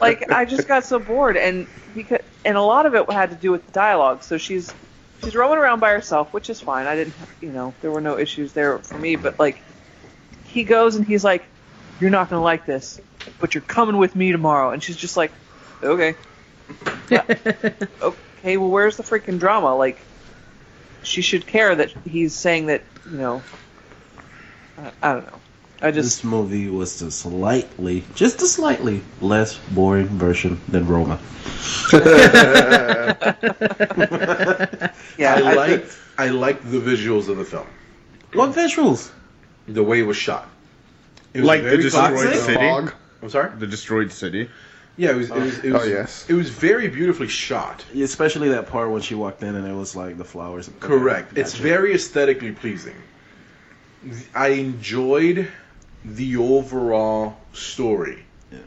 like 0.00 0.26
I 0.30 0.44
just 0.44 0.66
got 0.68 0.84
so 0.84 0.98
bored, 0.98 1.36
and 1.36 1.68
because 1.92 2.20
and 2.44 2.56
a 2.56 2.62
lot 2.62 2.86
of 2.86 2.94
it 2.94 3.10
had 3.10 3.30
to 3.30 3.36
do 3.36 3.50
with 3.50 3.64
the 3.66 3.72
dialogue. 3.72 4.22
So 4.22 4.38
she's 4.38 4.74
she's 5.18 5.34
roaming 5.34 5.58
around 5.58 5.80
by 5.80 5.90
herself, 5.92 6.32
which 6.32 6.50
is 6.50 6.60
fine. 6.60 6.86
I 6.86 6.96
didn't, 6.96 7.16
you 7.40 7.52
know, 7.52 7.76
there 7.80 7.90
were 7.90 8.00
no 8.00 8.18
issues 8.18 8.52
there 8.52 8.80
for 8.82 8.98
me. 8.98 9.16
But 9.16 9.38
like, 9.38 9.64
he 10.42 10.64
goes 10.64 10.96
and 10.96 11.06
he's 11.06 11.24
like, 11.24 11.50
"You're 11.98 12.10
not 12.10 12.30
gonna 12.30 12.42
like 12.42 12.66
this, 12.66 13.00
but 13.38 13.54
you're 13.54 13.62
coming 13.62 13.98
with 13.98 14.16
me 14.16 14.32
tomorrow," 14.32 14.70
and 14.72 14.82
she's 14.82 14.96
just 14.96 15.16
like, 15.16 15.32
"Okay, 15.82 16.16
Yeah. 17.08 17.24
okay. 18.02 18.56
Well, 18.56 18.70
where's 18.70 18.96
the 18.96 19.02
freaking 19.04 19.38
drama? 19.38 19.74
Like, 19.76 20.06
she 21.02 21.22
should 21.22 21.46
care 21.46 21.74
that 21.76 21.90
he's 22.04 22.36
saying 22.36 22.66
that, 22.66 22.86
you 23.04 23.18
know." 23.18 23.46
I, 24.76 24.92
I 25.02 25.12
don't 25.14 25.26
know. 25.26 25.42
I 25.82 25.90
just 25.90 26.18
This 26.22 26.24
movie 26.24 26.68
was 26.70 27.00
the 27.00 27.10
slightly, 27.10 28.04
just 28.14 28.40
a 28.40 28.46
slightly 28.46 29.02
less 29.20 29.58
boring 29.72 30.06
version 30.08 30.60
than 30.68 30.86
Roma. 30.86 31.18
yeah. 35.18 35.34
I 35.36 35.40
I 35.42 35.54
liked 35.54 35.98
I 36.18 36.28
liked 36.28 36.70
the 36.70 36.78
visuals 36.78 37.28
of 37.28 37.36
the 37.36 37.44
film, 37.44 37.66
What 38.34 38.52
visuals? 38.54 39.10
the 39.68 39.82
way 39.82 40.00
it 40.00 40.06
was 40.06 40.16
shot. 40.16 40.48
It 41.34 41.40
was 41.40 41.48
Like 41.48 41.62
the 41.62 41.76
destroyed 41.76 42.10
toxic. 42.14 42.34
city? 42.40 42.54
Fog. 42.68 42.94
I'm 43.22 43.28
sorry. 43.30 43.50
The 43.58 43.66
destroyed 43.66 44.12
city. 44.12 44.48
Yeah, 44.96 45.10
it 45.12 45.16
was. 45.16 45.30
It 45.30 45.34
was. 45.36 45.58
It 45.64 45.70
oh, 45.70 45.72
was 45.74 45.82
Oh, 45.82 45.86
yes. 45.86 46.26
It 46.28 46.34
was 46.34 46.50
very 46.50 46.88
beautifully 46.88 47.28
shot. 47.28 47.84
Especially 47.94 48.48
that 48.50 48.66
part 48.68 48.90
when 48.90 49.00
she 49.02 49.14
walked 49.14 49.42
in 49.42 49.54
and 49.56 49.66
it 49.66 49.74
was 49.74 49.96
like 49.96 50.18
the 50.18 50.24
flowers. 50.24 50.68
Okay, 50.68 50.78
Correct. 50.80 51.36
It's 51.38 51.52
gotcha. 51.52 51.62
very 51.62 51.94
aesthetically 51.94 52.52
pleasing. 52.52 52.96
I 54.34 54.48
enjoyed 54.48 55.48
the 56.04 56.36
overall 56.36 57.36
story. 57.52 58.24
Yeah. 58.50 58.58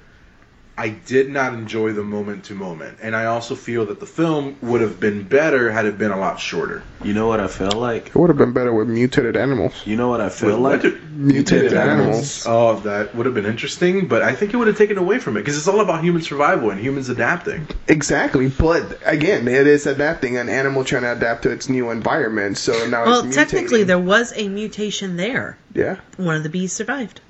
I 0.77 0.89
did 0.89 1.30
not 1.30 1.54
enjoy 1.54 1.94
the 1.94 2.04
moment 2.04 2.46
to 2.46 2.54
moment, 2.54 2.98
and 3.01 3.15
I 3.15 3.25
also 3.27 3.56
feel 3.56 3.86
that 3.86 4.01
the 4.01 4.06
film 4.06 4.58
would 4.62 4.82
have 4.82 5.00
been 5.00 5.24
better 5.24 5.72
had 5.72 5.86
it 5.86 5.98
been 5.98 6.12
a 6.12 6.20
lot 6.20 6.38
shorter. 6.38 6.84
You 7.01 7.13
know 7.13 7.27
what 7.27 7.39
I 7.39 7.48
feel 7.48 7.72
like? 7.72 8.08
It 8.08 8.15
would 8.15 8.30
have 8.30 8.38
been 8.38 8.51
better 8.51 8.74
with 8.74 8.89
mutated 8.89 9.38
animals. 9.38 9.74
You 9.86 9.96
know 9.96 10.10
what 10.10 10.20
I 10.20 10.27
feel 10.27 10.60
With- 10.62 10.84
like? 10.84 11.01
Mutated 11.15 11.74
animals. 11.74 12.44
Oh, 12.46 12.77
that 12.82 13.15
would 13.15 13.25
have 13.25 13.34
been 13.36 13.46
interesting, 13.46 14.08
but 14.10 14.22
I 14.22 14.36
think 14.36 14.54
it 14.54 14.58
would 14.58 14.68
have 14.68 14.77
taken 14.77 14.98
away 14.98 15.18
from 15.20 15.38
it 15.38 15.42
because 15.42 15.58
it's 15.58 15.70
all 15.70 15.80
about 15.80 16.04
human 16.04 16.22
survival 16.22 16.72
and 16.72 16.80
humans 16.82 17.08
adapting. 17.08 17.68
Exactly, 17.88 18.50
but 18.50 19.00
again, 19.06 19.48
it 19.48 19.68
is 19.68 19.86
adapting 19.88 20.36
an 20.36 20.50
animal 20.50 20.84
trying 20.84 21.04
to 21.04 21.13
adapt 21.13 21.44
to 21.44 21.51
its 21.51 21.70
new 21.70 21.89
environment. 21.89 22.58
So 22.58 22.74
now 22.89 23.06
Well, 23.06 23.25
it's 23.25 23.34
technically, 23.36 23.84
mutating. 23.84 23.88
there 23.88 24.00
was 24.00 24.34
a 24.36 24.50
mutation 24.50 25.15
there. 25.15 25.58
yeah, 25.74 25.96
One 26.18 26.36
of 26.36 26.44
the 26.44 26.50
bees 26.50 26.74
survived. 26.74 27.22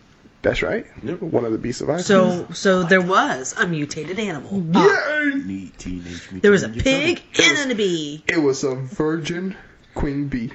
That's 0.45 0.61
right. 0.61 0.85
Yep. 1.03 1.21
One 1.21 1.43
of 1.43 1.51
the 1.51 1.57
beasts 1.57 1.79
survived. 1.79 2.03
So, 2.05 2.47
so 2.53 2.83
there 2.83 3.01
was 3.01 3.53
a 3.57 3.65
mutated 3.67 4.19
animal. 4.19 4.63
yeah, 4.71 5.31
Neat 5.43 5.75
teenage 5.79 6.05
Mutant 6.05 6.41
There 6.43 6.51
was 6.51 6.61
a 6.63 6.69
Ninja 6.69 6.83
pig 6.83 7.23
Turtle. 7.33 7.57
and 7.63 7.71
a 7.71 7.75
bee. 7.75 8.23
it 8.27 8.37
was 8.37 8.63
a 8.63 8.75
virgin 8.75 9.55
queen 9.95 10.27
bee. 10.27 10.51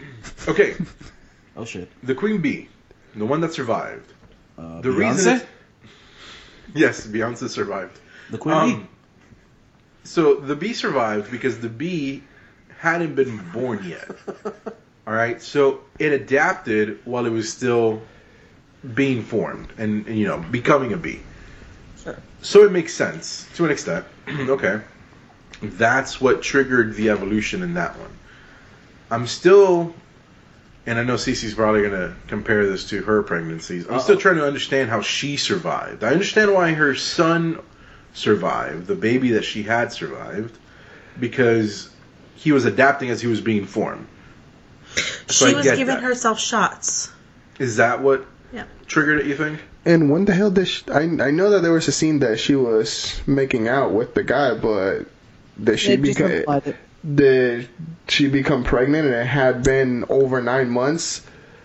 Okay, 0.47 0.75
Oh 1.56 1.64
shit. 1.64 1.90
the 2.04 2.14
queen 2.14 2.40
bee, 2.40 2.68
the 3.16 3.26
one 3.26 3.40
that 3.40 3.52
survived. 3.52 4.12
Uh, 4.56 4.80
The 4.80 4.90
Beyonce? 4.90 4.99
reason, 5.16 5.37
it- 5.38 5.47
yes, 6.75 7.06
Beyonce 7.06 7.49
survived. 7.49 7.99
the 8.30 8.38
Queen 8.38 8.54
Um, 8.56 8.80
Bee. 8.82 8.87
so 10.04 10.35
the 10.37 10.54
bee 10.54 10.73
survived 10.73 11.30
because 11.32 11.59
the 11.59 11.68
bee 11.68 12.23
hadn't 12.78 13.14
been 13.16 13.38
born 13.52 13.82
yet. 13.85 14.09
All 15.06 15.14
right, 15.14 15.42
so 15.42 15.80
it 15.99 16.12
adapted 16.12 17.00
while 17.04 17.26
it 17.26 17.30
was 17.32 17.52
still 17.52 18.00
being 18.94 19.22
formed 19.22 19.68
and, 19.78 20.06
and, 20.06 20.18
you 20.18 20.26
know 20.26 20.38
becoming 20.38 20.92
a 20.92 20.96
bee. 20.96 21.20
Sure. 22.02 22.16
So 22.42 22.64
it 22.64 22.72
makes 22.72 22.94
sense 22.94 23.49
to 23.56 23.64
an 23.64 23.70
extent. 23.70 24.04
okay, 24.28 24.80
that's 25.62 26.20
what 26.20 26.42
triggered 26.42 26.94
the 26.94 27.10
evolution 27.10 27.62
in 27.62 27.75
that 27.75 27.99
one. 27.99 28.10
I'm 29.10 29.26
still, 29.26 29.92
and 30.87 30.99
I 30.99 31.02
know 31.02 31.16
Cece's 31.16 31.54
probably 31.54 31.82
gonna 31.82 32.16
compare 32.28 32.66
this 32.66 32.88
to 32.90 33.02
her 33.02 33.22
pregnancies. 33.22 33.87
I'm 33.88 34.00
still 34.00 34.14
Uh-oh. 34.14 34.20
trying 34.20 34.37
to 34.37 34.46
understand 34.46 34.88
how 34.88 35.02
she 35.02 35.37
survived. 35.37 36.04
I 36.04 36.08
understand 36.10 36.54
why 36.54 36.72
her 36.72 36.94
son 36.94 37.60
survived, 38.14 38.87
the 38.87 38.94
baby 38.94 39.32
that 39.32 39.44
she 39.44 39.62
had 39.62 39.92
survived, 39.92 40.56
because 41.18 41.90
he 42.37 42.52
was 42.52 42.64
adapting 42.64 43.10
as 43.10 43.20
he 43.20 43.26
was 43.26 43.40
being 43.40 43.66
formed. 43.66 44.06
So 45.26 45.46
she 45.46 45.52
I 45.52 45.56
was 45.56 45.66
giving 45.66 45.87
that. 45.87 46.02
herself 46.02 46.40
shots. 46.40 47.12
Is 47.58 47.76
that 47.76 48.00
what 48.00 48.26
Yeah. 48.52 48.64
triggered 48.87 49.21
it? 49.21 49.26
You 49.26 49.37
think? 49.37 49.61
And 49.85 50.11
when 50.11 50.25
the 50.25 50.35
hell 50.35 50.50
did 50.50 50.69
she, 50.69 50.85
I? 50.90 51.02
I 51.02 51.30
know 51.30 51.50
that 51.50 51.62
there 51.62 51.73
was 51.73 51.88
a 51.88 51.92
scene 51.92 52.19
that 52.21 52.38
she 52.38 52.54
was 52.54 53.21
making 53.26 53.69
out 53.69 53.92
with 53.92 54.14
the 54.14 54.23
guy, 54.23 54.54
but 54.54 55.07
did 55.62 55.78
she 55.78 55.97
They 55.97 56.12
become 56.12 56.62
did 57.14 57.69
she 58.09 58.28
become 58.28 58.62
pregnant 58.62 59.07
and 59.07 59.14
it 59.14 59.26
had 59.26 59.62
been 59.62 60.04
over 60.09 60.42
nine 60.42 60.71
months? 60.71 61.23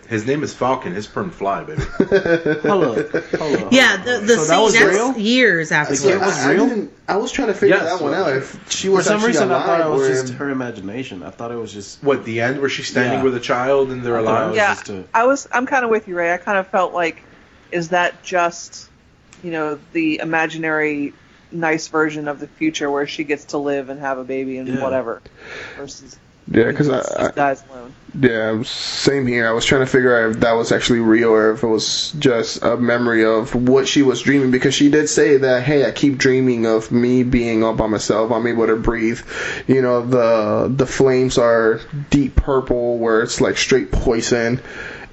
His 0.08 0.26
name 0.26 0.42
is 0.42 0.54
Falcon. 0.54 0.92
His 0.94 1.06
perm 1.06 1.30
fly, 1.30 1.64
baby. 1.64 1.82
hello, 1.98 2.94
up. 2.94 3.12
Hold 3.34 3.56
up. 3.62 3.72
Yeah, 3.72 3.96
the, 3.96 4.18
the 4.20 4.28
so 4.36 4.36
scene 4.36 4.48
that 4.48 4.62
was 4.62 4.72
that's 4.74 4.84
real? 4.86 5.18
years 5.18 5.72
after. 5.72 5.96
kid 5.96 6.20
was 6.20 6.38
I, 6.38 6.50
I 6.50 6.52
real? 6.54 6.68
didn't- 6.68 6.92
I 7.08 7.16
was 7.16 7.30
trying 7.32 7.48
to 7.48 7.54
figure 7.54 7.76
Yes, 7.76 7.98
that 7.98 8.04
one 8.04 8.14
out. 8.14 8.32
If 8.36 8.70
she 8.70 8.88
For 8.88 8.94
was 8.94 9.06
some 9.06 9.14
actually 9.16 9.28
reason, 9.28 9.52
I 9.52 9.62
thought 9.64 9.80
it 9.80 9.86
alive 9.86 10.00
was 10.00 10.08
or 10.10 10.22
just 10.22 10.32
her 10.34 10.50
imagination. 10.50 11.22
I 11.22 11.30
thought 11.30 11.52
it 11.52 11.56
was 11.56 11.72
just. 11.72 12.02
what 12.02 12.24
the 12.24 12.40
end 12.40 12.60
where 12.60 12.68
she's 12.68 12.88
standing 12.88 13.18
Yeah. 13.20 13.24
with 13.24 13.36
a 13.36 13.40
child 13.40 13.90
and 13.90 14.02
they're 14.02 14.18
I 14.18 14.24
thought 14.24 14.30
alive? 14.42 14.48
was 14.50 14.56
Yeah, 14.56 14.74
just 14.74 14.88
a- 14.90 15.04
I 15.14 15.24
was. 15.26 15.48
I'm 15.52 15.66
kind 15.66 15.84
of 15.84 15.90
with 15.90 16.08
you, 16.08 16.16
Ray. 16.16 16.32
I 16.32 16.36
kind 16.38 16.58
of 16.58 16.66
felt 16.68 16.92
like, 16.94 17.22
is 17.70 17.90
that 17.90 18.22
just, 18.22 18.88
you 19.42 19.50
know, 19.52 19.78
the 19.92 20.18
imaginary, 20.18 21.14
nice 21.52 21.86
version 21.88 22.26
of 22.28 22.40
the 22.40 22.48
future 22.48 22.90
where 22.90 23.06
she 23.06 23.22
gets 23.24 23.46
to 23.46 23.58
live 23.58 23.88
and 23.88 24.00
have 24.00 24.18
a 24.18 24.24
baby 24.24 24.58
and 24.58 24.68
Yeah. 24.68 24.82
whatever, 24.82 25.22
versus 25.76 26.18
yeah, 26.48 26.64
because 26.64 26.88
I, 26.88 27.02
I 27.26 27.30
guy's 27.32 27.64
alone. 27.64 27.92
yeah 28.18 28.62
same 28.62 29.26
here. 29.26 29.46
I 29.48 29.52
was 29.52 29.64
trying 29.64 29.80
to 29.82 29.86
figure 29.86 30.16
out 30.16 30.30
if 30.30 30.40
that 30.40 30.52
was 30.52 30.70
actually 30.72 31.00
real 31.00 31.30
or 31.30 31.52
if 31.52 31.62
it 31.62 31.66
was 31.66 32.12
just 32.18 32.62
a 32.62 32.76
memory 32.76 33.24
of 33.24 33.54
what 33.54 33.88
she 33.88 34.02
was 34.02 34.22
dreaming. 34.22 34.50
Because 34.50 34.74
she 34.74 34.88
did 34.90 35.08
say 35.08 35.38
that, 35.38 35.64
hey, 35.64 35.84
I 35.86 35.90
keep 35.90 36.18
dreaming 36.18 36.66
of 36.66 36.92
me 36.92 37.24
being 37.24 37.64
all 37.64 37.74
by 37.74 37.86
myself. 37.88 38.30
I'm 38.30 38.46
able 38.46 38.66
to 38.68 38.76
breathe. 38.76 39.20
You 39.66 39.82
know, 39.82 40.06
the 40.06 40.68
the 40.74 40.86
flames 40.86 41.36
are 41.38 41.80
deep 42.10 42.36
purple 42.36 42.98
where 42.98 43.22
it's 43.22 43.40
like 43.40 43.56
straight 43.58 43.90
poison. 43.92 44.60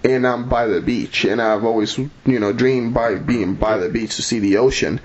and 0.04 0.28
I'm 0.28 0.50
by 0.50 0.68
the 0.68 0.82
beach, 0.82 1.24
and 1.25 1.42
I've 1.42 1.63
always, 1.63 1.98
you 1.98 2.40
know, 2.40 2.52
dreamed 2.52 2.94
by 2.94 3.16
being 3.16 3.56
by 3.56 3.78
the 3.78 3.90
beach 3.90 4.18
to 4.18 4.22
see 4.22 4.40
the 4.40 4.58
ocean. 4.58 5.00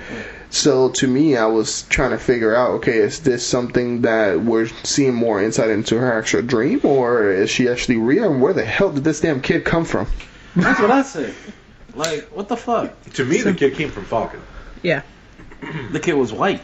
So 0.51 0.89
to 0.91 1.07
me, 1.07 1.37
I 1.37 1.47
was 1.47 1.83
trying 1.83 2.11
to 2.11 2.19
figure 2.19 2.55
out, 2.55 2.71
okay, 2.77 2.99
is 2.99 3.21
this 3.21 3.47
something 3.47 4.03
that 4.03 4.41
we're 4.41 4.69
seeing 4.83 5.15
more 5.15 5.43
insight 5.43 5.71
into 5.71 5.99
her 5.99 6.13
actual 6.13 6.43
dream, 6.43 6.81
or 6.85 7.31
is 7.31 7.51
she 7.51 7.69
actually 7.69 7.99
real? 7.99 8.33
And 8.33 8.41
where 8.41 8.55
the 8.55 8.65
hell 8.65 8.91
did 8.91 9.05
this 9.05 9.21
damn 9.21 9.43
kid 9.43 9.65
come 9.65 9.85
from? 9.85 10.07
That's 10.57 10.81
what 10.81 10.91
I 10.91 11.03
said. 11.03 11.35
Like, 11.95 12.29
what 12.35 12.49
the 12.49 12.57
fuck? 12.57 12.99
To 13.15 13.25
me, 13.25 13.43
the 13.43 13.53
kid 13.53 13.75
came 13.75 13.91
from 13.91 14.05
Falcon. 14.05 14.41
Yeah. 14.83 15.03
The 15.91 15.99
kid 15.99 16.15
was 16.15 16.33
white. 16.33 16.63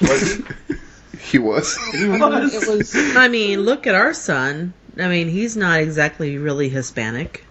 Was 0.00 0.36
he? 0.36 0.44
He 1.20 1.38
was. 1.38 1.76
He 1.92 2.06
was. 2.06 2.54
It 2.54 2.68
was. 2.68 2.94
I 3.16 3.28
mean, 3.28 3.60
look 3.60 3.86
at 3.86 3.94
our 3.94 4.12
son. 4.12 4.74
I 4.98 5.08
mean, 5.08 5.28
he's 5.28 5.56
not 5.56 5.80
exactly 5.80 6.36
really 6.38 6.68
Hispanic. 6.68 7.44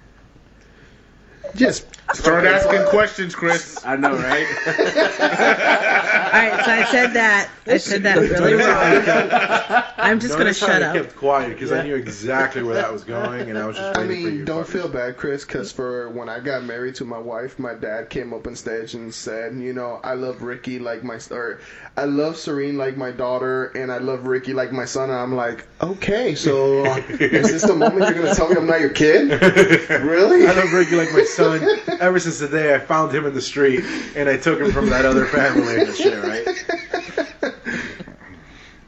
Just 1.56 1.86
Start 2.14 2.46
asking 2.46 2.86
questions, 2.90 3.36
Chris. 3.36 3.84
I 3.84 3.96
know, 3.96 4.16
right? 4.16 4.48
All 4.68 6.40
right, 6.40 6.66
so 6.66 6.72
I 6.72 6.88
said 6.92 7.14
that. 7.14 7.50
I 7.66 7.78
said 7.78 8.04
that 8.04 8.18
really 8.18 8.54
wrong. 8.54 9.84
I'm 9.98 10.20
just 10.20 10.38
gonna 10.38 10.46
Notice 10.46 10.60
how 10.60 10.68
shut 10.68 10.84
I 10.84 10.88
up. 10.88 10.96
kept 10.96 11.16
quiet 11.16 11.50
because 11.54 11.72
I 11.72 11.84
knew 11.84 11.96
exactly 11.96 12.62
where 12.64 12.76
that 12.76 12.92
was 12.92 13.04
going, 13.04 13.50
and 13.50 13.58
I 13.58 13.66
was 13.66 13.78
just 13.78 13.98
I 13.98 14.02
waiting 14.02 14.18
for 14.22 14.30
you. 14.30 14.36
mean, 14.38 14.46
don't 14.46 14.68
feel 14.68 14.88
bad, 14.88 15.18
Chris, 15.18 15.46
because 15.46 15.72
for 15.72 16.10
when 16.10 16.30
I 16.30 16.40
got 16.40 16.64
married 16.64 16.96
to 16.96 17.06
my 17.06 17.18
wife, 17.20 17.58
my 17.60 17.74
dad 17.74 18.10
came 18.10 18.34
up 18.34 18.46
on 18.48 18.56
stage 18.56 18.94
and 18.94 19.14
said, 19.14 19.56
you 19.56 19.74
know, 19.74 20.00
I 20.04 20.14
love 20.16 20.42
Ricky 20.42 20.80
like 20.80 21.04
my, 21.04 21.20
or 21.32 21.62
I 21.98 22.06
love 22.06 22.38
Serene 22.38 22.78
like 22.78 22.98
my 22.98 23.12
daughter, 23.12 23.66
and 23.76 23.92
I 23.92 23.98
love 24.00 24.28
Ricky 24.28 24.54
like 24.54 24.72
my 24.72 24.86
son. 24.86 25.10
And 25.10 25.18
I'm 25.20 25.36
like, 25.36 25.66
okay, 25.82 26.36
so 26.36 26.84
is 27.10 27.52
this 27.52 27.64
the 27.64 27.76
moment 27.76 28.10
you're 28.14 28.24
gonna 28.24 28.36
tell 28.36 28.50
me 28.50 28.56
I'm 28.58 28.68
not 28.68 28.82
your 28.82 28.90
kid? 28.90 29.30
Really? 30.04 30.48
I 30.48 30.52
love 30.54 30.74
Ricky 30.74 30.96
like 30.96 31.12
my 31.14 31.24
son. 31.24 31.62
Ever 32.04 32.20
since 32.20 32.40
the 32.40 32.50
day 32.50 32.76
I 32.76 32.80
found 32.80 33.14
him 33.14 33.26
in 33.26 33.34
the 33.34 33.42
street 33.42 33.80
and 34.18 34.28
I 34.28 34.36
took 34.36 34.60
him 34.60 34.74
from 34.74 34.90
that 34.90 35.06
other 35.06 35.26
family. 35.26 35.90
Shit, 35.94 36.22
right? 36.22 37.54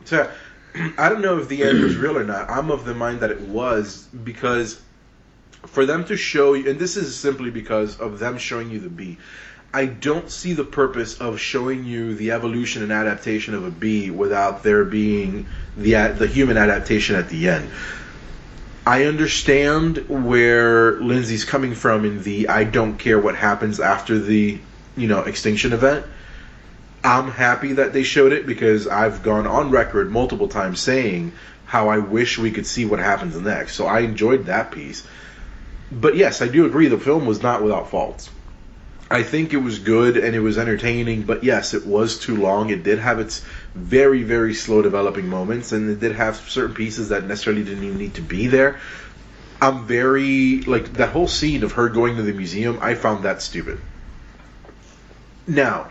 So 0.06 0.30
I 0.98 1.10
don't 1.10 1.22
know 1.22 1.40
if 1.40 1.48
the 1.48 1.64
end 1.64 1.82
was 1.82 1.96
real 1.96 2.18
or 2.18 2.24
not. 2.24 2.48
I'm 2.50 2.70
of 2.70 2.86
the 2.86 2.94
mind 2.94 3.22
that 3.22 3.32
it 3.32 3.42
was 3.42 4.08
because 4.24 4.80
for 5.66 5.86
them 5.86 6.06
to 6.06 6.18
show 6.18 6.54
you, 6.54 6.70
and 6.70 6.78
this 6.78 6.96
is 6.96 7.16
simply 7.16 7.50
because 7.50 8.00
of 8.00 8.20
them 8.20 8.38
showing 8.38 8.70
you 8.70 8.80
the 8.80 8.90
bee. 8.90 9.18
I 9.74 9.88
don't 9.88 10.30
see 10.30 10.54
the 10.54 10.64
purpose 10.64 11.20
of 11.20 11.40
showing 11.40 11.86
you 11.86 12.14
the 12.14 12.32
evolution 12.32 12.84
and 12.84 12.92
adaptation 12.92 13.56
of 13.56 13.66
a 13.66 13.72
bee 13.72 14.12
without 14.12 14.62
there 14.62 14.86
being 14.86 15.48
the 15.76 15.94
the 16.10 16.28
human 16.28 16.58
adaptation 16.58 17.16
at 17.16 17.30
the 17.30 17.50
end. 17.50 17.70
I 18.86 19.06
understand 19.06 19.98
where 20.10 21.00
Lindsay's 21.02 21.44
coming 21.44 21.74
from 21.74 22.06
in 22.06 22.22
the 22.22 22.50
I 22.50 22.66
don't 22.66 22.98
care 22.98 23.18
what 23.18 23.36
happens 23.36 23.80
after 23.80 24.20
the 24.20 24.60
you 24.96 25.08
know 25.08 25.22
extinction 25.22 25.74
event. 25.74 26.06
I'm 27.04 27.32
happy 27.32 27.74
that 27.74 27.94
they 27.94 28.04
showed 28.04 28.32
it 28.32 28.46
because 28.46 28.88
I've 28.88 29.24
gone 29.24 29.48
on 29.48 29.72
record 29.72 30.12
multiple 30.12 30.48
times 30.48 30.80
saying 30.80 31.34
how 31.66 31.90
I 31.90 31.98
wish 31.98 32.38
we 32.38 32.52
could 32.52 32.68
see 32.68 32.86
what 32.86 33.00
happens 33.00 33.36
next. 33.40 33.76
So 33.76 33.88
I 33.88 34.02
enjoyed 34.02 34.46
that 34.46 34.72
piece. 34.72 35.06
But 35.92 36.16
yes, 36.16 36.42
I 36.42 36.48
do 36.48 36.66
agree 36.66 36.88
the 36.88 37.00
film 37.00 37.26
was 37.26 37.42
not 37.42 37.64
without 37.64 37.90
faults. 37.90 38.30
I 39.10 39.22
think 39.22 39.54
it 39.54 39.58
was 39.58 39.80
good 39.80 40.18
and 40.18 40.36
it 40.36 40.40
was 40.40 40.58
entertaining, 40.58 41.24
but 41.24 41.44
yes, 41.44 41.74
it 41.74 41.86
was 41.86 42.18
too 42.20 42.38
long. 42.38 42.70
It 42.72 42.84
did 42.84 42.98
have 43.00 43.20
its 43.20 43.44
very, 43.76 44.24
very 44.24 44.54
slow 44.54 44.82
developing 44.82 45.28
moments, 45.28 45.74
and 45.74 45.90
it 45.90 46.00
did 46.00 46.14
have 46.16 46.38
certain 46.38 46.74
pieces 46.74 47.10
that 47.10 47.26
necessarily 47.26 47.64
didn't 47.64 47.84
even 47.84 47.98
need 47.98 48.16
to 48.16 48.22
be 48.22 48.48
there. 48.48 48.80
I'm 49.62 49.86
very 49.86 50.62
like 50.62 50.94
that 50.94 51.10
whole 51.10 51.28
scene 51.28 51.64
of 51.64 51.74
her 51.74 51.90
going 51.90 52.16
to 52.16 52.24
the 52.24 52.34
museum. 52.34 52.80
I 52.82 52.96
found 52.96 53.24
that 53.26 53.42
stupid. 53.42 53.80
Now, 55.48 55.90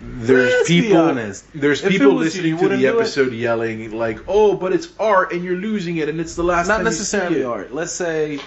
there's 0.00 0.52
Let's 0.52 0.68
people. 0.68 1.14
There's 1.54 1.82
If 1.82 1.88
people 1.90 2.14
was 2.14 2.36
you, 2.36 2.42
listening 2.42 2.58
you 2.62 2.68
to 2.68 2.76
the 2.76 2.82
do 2.82 2.98
it? 2.98 3.00
episode 3.00 3.32
yelling 3.32 3.90
like, 3.92 4.20
"Oh, 4.28 4.54
but 4.54 4.72
it's 4.72 4.88
art 4.98 5.32
and 5.32 5.44
you're 5.44 5.56
losing 5.56 5.96
it, 5.96 6.08
and 6.08 6.20
it's 6.20 6.34
the 6.36 6.44
last 6.44 6.68
Not 6.68 6.82
necessarily 6.84 7.36
you 7.36 7.42
see 7.42 7.46
it." 7.48 7.50
art. 7.50 7.74
Let's 7.74 7.92
say 7.92 8.38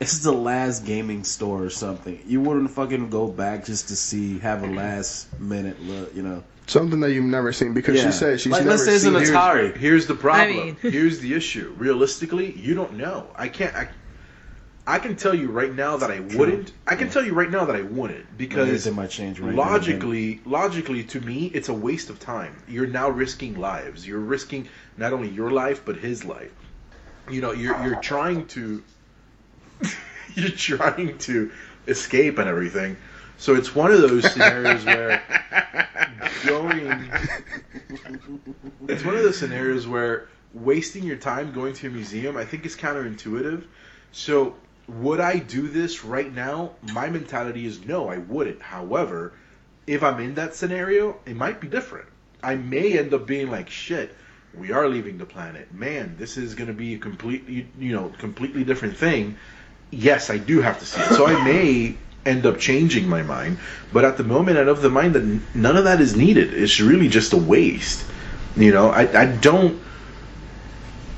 it's 0.00 0.20
the 0.20 0.32
last 0.32 0.84
gaming 0.84 1.24
store 1.24 1.64
or 1.64 1.70
something. 1.70 2.20
You 2.26 2.40
wouldn't 2.40 2.70
fucking 2.70 3.10
go 3.10 3.26
back 3.26 3.64
just 3.64 3.88
to 3.88 3.96
see, 3.96 4.38
have 4.38 4.62
a 4.62 4.66
mm-hmm. 4.66 4.76
last 4.76 5.40
minute 5.40 5.80
look, 5.82 6.14
you 6.14 6.22
know? 6.22 6.44
Something 6.66 7.00
that 7.00 7.12
you've 7.12 7.24
never 7.24 7.52
seen 7.52 7.72
because 7.72 7.96
Yeah. 7.96 8.10
she 8.10 8.12
said 8.12 8.40
she's 8.40 8.52
Like, 8.52 8.60
never 8.60 8.70
let's 8.72 8.84
say 8.84 8.94
it's 8.94 9.04
seen 9.04 9.16
an. 9.16 9.22
Atari. 9.22 9.76
Here's 9.76 10.06
the 10.06 10.14
problem. 10.14 10.58
I 10.58 10.62
mean- 10.62 10.76
Here's 10.82 11.20
the 11.20 11.34
issue. 11.34 11.74
Realistically, 11.78 12.52
you 12.52 12.74
don't 12.74 12.94
know. 12.94 13.26
I 13.34 13.48
can't. 13.48 13.74
I, 13.74 13.88
I 14.86 14.98
can 14.98 15.16
tell 15.16 15.34
you 15.34 15.50
right 15.50 15.74
now 15.74 15.98
that 15.98 16.10
I 16.10 16.20
wouldn't. 16.20 16.72
I 16.86 16.96
can 16.96 17.10
tell 17.10 17.22
you 17.22 17.34
right 17.34 17.50
now 17.50 17.66
that 17.66 17.76
I 17.76 17.82
wouldn't 17.82 18.38
because 18.38 18.86
it 18.86 18.94
might 18.94 19.10
change 19.10 19.38
right 19.38 19.54
now, 19.54 19.60
logically, 19.60 20.40
logically, 20.46 21.04
to 21.04 21.20
me, 21.20 21.46
it's 21.52 21.68
a 21.68 21.74
waste 21.74 22.08
of 22.08 22.18
time. 22.20 22.56
You're 22.66 22.86
now 22.86 23.10
risking 23.10 23.60
lives. 23.60 24.06
You're 24.06 24.18
risking 24.18 24.66
not 24.96 25.12
only 25.12 25.28
your 25.28 25.50
life 25.50 25.84
but 25.84 25.96
his 25.96 26.24
life. 26.24 26.52
You 27.30 27.42
know, 27.42 27.52
you're 27.52 27.78
you're 27.84 28.00
trying 28.00 28.46
to 28.48 28.82
you're 30.68 30.78
trying 30.78 31.18
to 31.18 31.50
escape 31.86 32.38
and 32.38 32.48
everything. 32.48 32.96
So 33.38 33.54
it's 33.54 33.74
one 33.74 33.92
of 33.92 34.00
those 34.00 34.30
scenarios 34.32 34.84
where 34.84 35.22
going 36.46 37.10
it's 38.88 39.04
one 39.04 39.14
of 39.14 39.22
those 39.22 39.38
scenarios 39.38 39.86
where 39.86 40.28
wasting 40.54 41.04
your 41.04 41.16
time 41.16 41.52
going 41.52 41.74
to 41.74 41.86
a 41.86 41.90
museum 41.90 42.36
I 42.36 42.44
think 42.44 42.66
is 42.66 42.76
counterintuitive. 42.76 43.64
So 44.12 44.56
would 44.88 45.20
I 45.20 45.38
do 45.38 45.68
this 45.68 46.04
right 46.04 46.32
now? 46.32 46.72
My 46.92 47.08
mentality 47.08 47.66
is 47.66 47.84
no, 47.84 48.08
I 48.08 48.18
wouldn't. 48.18 48.62
However, 48.62 49.34
if 49.86 50.02
I'm 50.02 50.20
in 50.20 50.34
that 50.34 50.54
scenario, 50.54 51.16
it 51.26 51.36
might 51.36 51.60
be 51.60 51.68
different. 51.68 52.06
I 52.42 52.54
may 52.54 52.98
end 52.98 53.12
up 53.12 53.26
being 53.26 53.50
like, 53.50 53.68
shit, 53.68 54.14
we 54.54 54.72
are 54.72 54.88
leaving 54.88 55.18
the 55.18 55.26
planet. 55.26 55.72
Man, 55.74 56.16
this 56.18 56.36
is 56.36 56.54
going 56.54 56.68
to 56.68 56.74
be 56.74 56.94
a 56.94 56.98
completely, 56.98 57.68
you 57.78 57.92
know, 57.92 58.12
completely 58.18 58.64
different 58.64 58.96
thing. 58.96 59.36
Yes, 59.90 60.30
I 60.30 60.38
do 60.38 60.60
have 60.60 60.78
to 60.80 60.84
see 60.86 61.00
it. 61.00 61.08
So 61.14 61.26
I 61.26 61.42
may 61.44 61.96
end 62.26 62.44
up 62.44 62.58
changing 62.58 63.08
my 63.08 63.22
mind, 63.22 63.58
but 63.92 64.04
at 64.04 64.16
the 64.18 64.24
moment, 64.24 64.58
I'm 64.58 64.68
of 64.68 64.82
the 64.82 64.90
mind 64.90 65.14
that 65.14 65.24
none 65.54 65.76
of 65.76 65.84
that 65.84 66.00
is 66.00 66.14
needed. 66.16 66.52
It's 66.52 66.78
really 66.80 67.08
just 67.08 67.32
a 67.32 67.36
waste. 67.38 68.04
You 68.56 68.72
know, 68.72 68.90
I, 68.90 69.22
I 69.22 69.26
don't. 69.26 69.80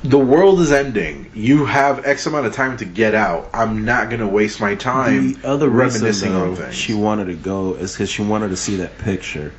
The 0.03 0.17
world 0.17 0.59
is 0.61 0.71
ending. 0.71 1.29
You 1.35 1.65
have 1.65 2.05
X 2.07 2.25
amount 2.25 2.47
of 2.47 2.53
time 2.55 2.75
to 2.77 2.85
get 2.85 3.13
out. 3.13 3.49
I'm 3.53 3.85
not 3.85 4.09
going 4.09 4.21
to 4.21 4.27
waste 4.27 4.59
my 4.59 4.73
time 4.73 5.33
The 5.33 5.47
other 5.47 5.69
reason 5.69 6.01
reminiscing 6.01 6.31
though, 6.33 6.49
on 6.51 6.55
things. 6.55 6.73
she 6.75 6.93
wanted 6.95 7.25
to 7.25 7.35
go 7.35 7.75
is 7.75 7.93
because 7.93 8.09
she 8.09 8.23
wanted 8.23 8.49
to 8.49 8.57
see 8.57 8.77
that 8.77 8.97
picture, 8.97 9.53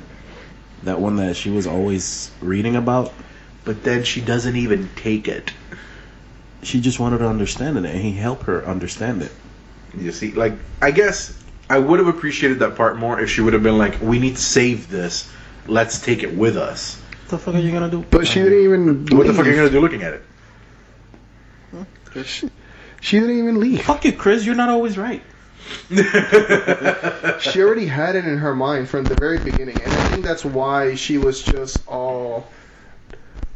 that 0.83 0.99
one 0.99 1.15
that 1.17 1.37
she 1.37 1.49
was 1.49 1.65
always 1.65 2.29
reading 2.41 2.75
about. 2.75 3.13
but 3.63 3.83
then 3.83 4.03
she 4.03 4.19
doesn't 4.19 4.55
even 4.57 4.89
take 4.97 5.27
it. 5.29 5.53
She 6.65 6.81
just 6.81 6.99
wanted 6.99 7.19
to 7.19 7.27
understand 7.27 7.77
it, 7.77 7.85
and 7.85 8.01
he 8.01 8.13
helped 8.13 8.43
her 8.43 8.65
understand 8.65 9.21
it. 9.21 9.31
You 9.97 10.11
see, 10.11 10.31
like 10.31 10.53
I 10.81 10.91
guess 10.91 11.37
I 11.69 11.79
would 11.79 11.99
have 11.99 12.07
appreciated 12.07 12.59
that 12.59 12.75
part 12.75 12.97
more 12.97 13.19
if 13.19 13.29
she 13.29 13.41
would 13.41 13.53
have 13.53 13.63
been 13.63 13.77
like, 13.77 14.01
"We 14.01 14.19
need 14.19 14.35
to 14.35 14.41
save 14.41 14.89
this. 14.89 15.31
Let's 15.67 16.01
take 16.01 16.23
it 16.23 16.35
with 16.35 16.57
us." 16.57 16.99
What 17.23 17.29
the 17.29 17.37
fuck 17.37 17.55
are 17.55 17.59
you 17.59 17.71
gonna 17.71 17.91
do? 17.91 18.03
But 18.09 18.27
she 18.27 18.41
didn't 18.41 18.63
even. 18.63 19.05
What 19.17 19.27
the 19.27 19.33
fuck 19.33 19.45
are 19.45 19.49
you 19.49 19.55
gonna 19.55 19.69
do 19.69 19.81
looking 19.81 20.03
at 20.03 20.13
it? 20.13 20.23
She, 22.25 22.49
she 23.01 23.19
didn't 23.19 23.39
even 23.39 23.59
leave. 23.59 23.81
Fuck 23.81 24.05
you, 24.05 24.13
Chris. 24.13 24.45
You're 24.45 24.55
not 24.55 24.69
always 24.69 24.97
right. 24.97 25.23
She 27.39 27.61
already 27.61 27.85
had 27.85 28.15
it 28.15 28.25
in 28.25 28.37
her 28.37 28.55
mind 28.55 28.89
from 28.89 29.03
the 29.05 29.15
very 29.15 29.37
beginning, 29.37 29.81
and 29.81 29.91
I 29.91 30.07
think 30.09 30.23
that's 30.23 30.45
why 30.45 30.95
she 30.95 31.17
was 31.17 31.41
just 31.41 31.85
all. 31.87 32.47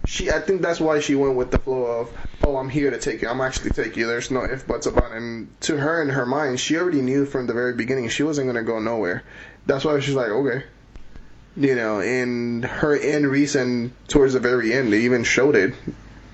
She, 0.07 0.31
I 0.31 0.39
think 0.39 0.61
that's 0.61 0.79
why 0.79 1.01
she 1.01 1.15
went 1.15 1.35
with 1.35 1.51
the 1.51 1.59
flow 1.59 1.83
of, 1.83 2.09
"Oh, 2.41 2.55
I'm 2.55 2.69
here 2.69 2.89
to 2.89 2.97
take 2.97 3.21
you. 3.21 3.27
I'm 3.27 3.41
actually 3.41 3.71
take 3.71 3.97
you. 3.97 4.07
There's 4.07 4.31
no 4.31 4.41
if 4.45 4.65
buts 4.65 4.85
about 4.85 5.11
it." 5.11 5.17
And 5.17 5.49
to 5.61 5.75
her 5.75 6.01
in 6.01 6.07
her 6.07 6.25
mind, 6.25 6.61
she 6.61 6.77
already 6.77 7.01
knew 7.01 7.25
from 7.25 7.45
the 7.45 7.53
very 7.53 7.73
beginning 7.73 8.07
she 8.07 8.23
wasn't 8.23 8.47
gonna 8.47 8.63
go 8.63 8.79
nowhere. 8.79 9.23
That's 9.65 9.83
why 9.83 9.99
she's 9.99 10.15
like, 10.15 10.29
"Okay." 10.29 10.63
You 11.57 11.75
know, 11.75 11.99
and 11.99 12.63
her 12.63 12.95
end 12.95 13.27
reason 13.27 13.91
towards 14.07 14.31
the 14.31 14.39
very 14.39 14.73
end, 14.73 14.93
they 14.93 14.99
even 14.99 15.25
showed 15.25 15.57
it. 15.57 15.73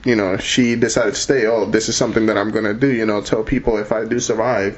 You 0.05 0.15
know, 0.17 0.38
she 0.38 0.75
decided 0.75 1.15
to 1.15 1.19
stay. 1.19 1.47
Oh, 1.47 1.65
this 1.65 1.89
is 1.89 1.95
something 1.95 2.27
that 2.27 2.38
I'm 2.38 2.51
gonna 2.51 2.75
do. 2.75 2.91
You 2.91 3.07
know, 3.07 3.21
tell 3.21 3.41
people 3.41 3.77
if 3.77 3.91
I 3.91 4.05
do 4.05 4.19
survive, 4.19 4.77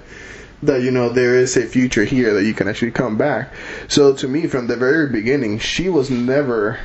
that 0.63 0.83
you 0.83 0.91
know 0.91 1.09
there 1.09 1.35
is 1.35 1.57
a 1.57 1.65
future 1.65 2.05
here 2.05 2.33
that 2.33 2.45
you 2.45 2.53
can 2.53 2.69
actually 2.69 2.91
come 2.91 3.17
back. 3.17 3.53
So 3.89 4.13
to 4.13 4.27
me, 4.29 4.47
from 4.47 4.67
the 4.67 4.77
very 4.77 5.09
beginning, 5.09 5.59
she 5.59 5.89
was 5.89 6.09
never, 6.09 6.79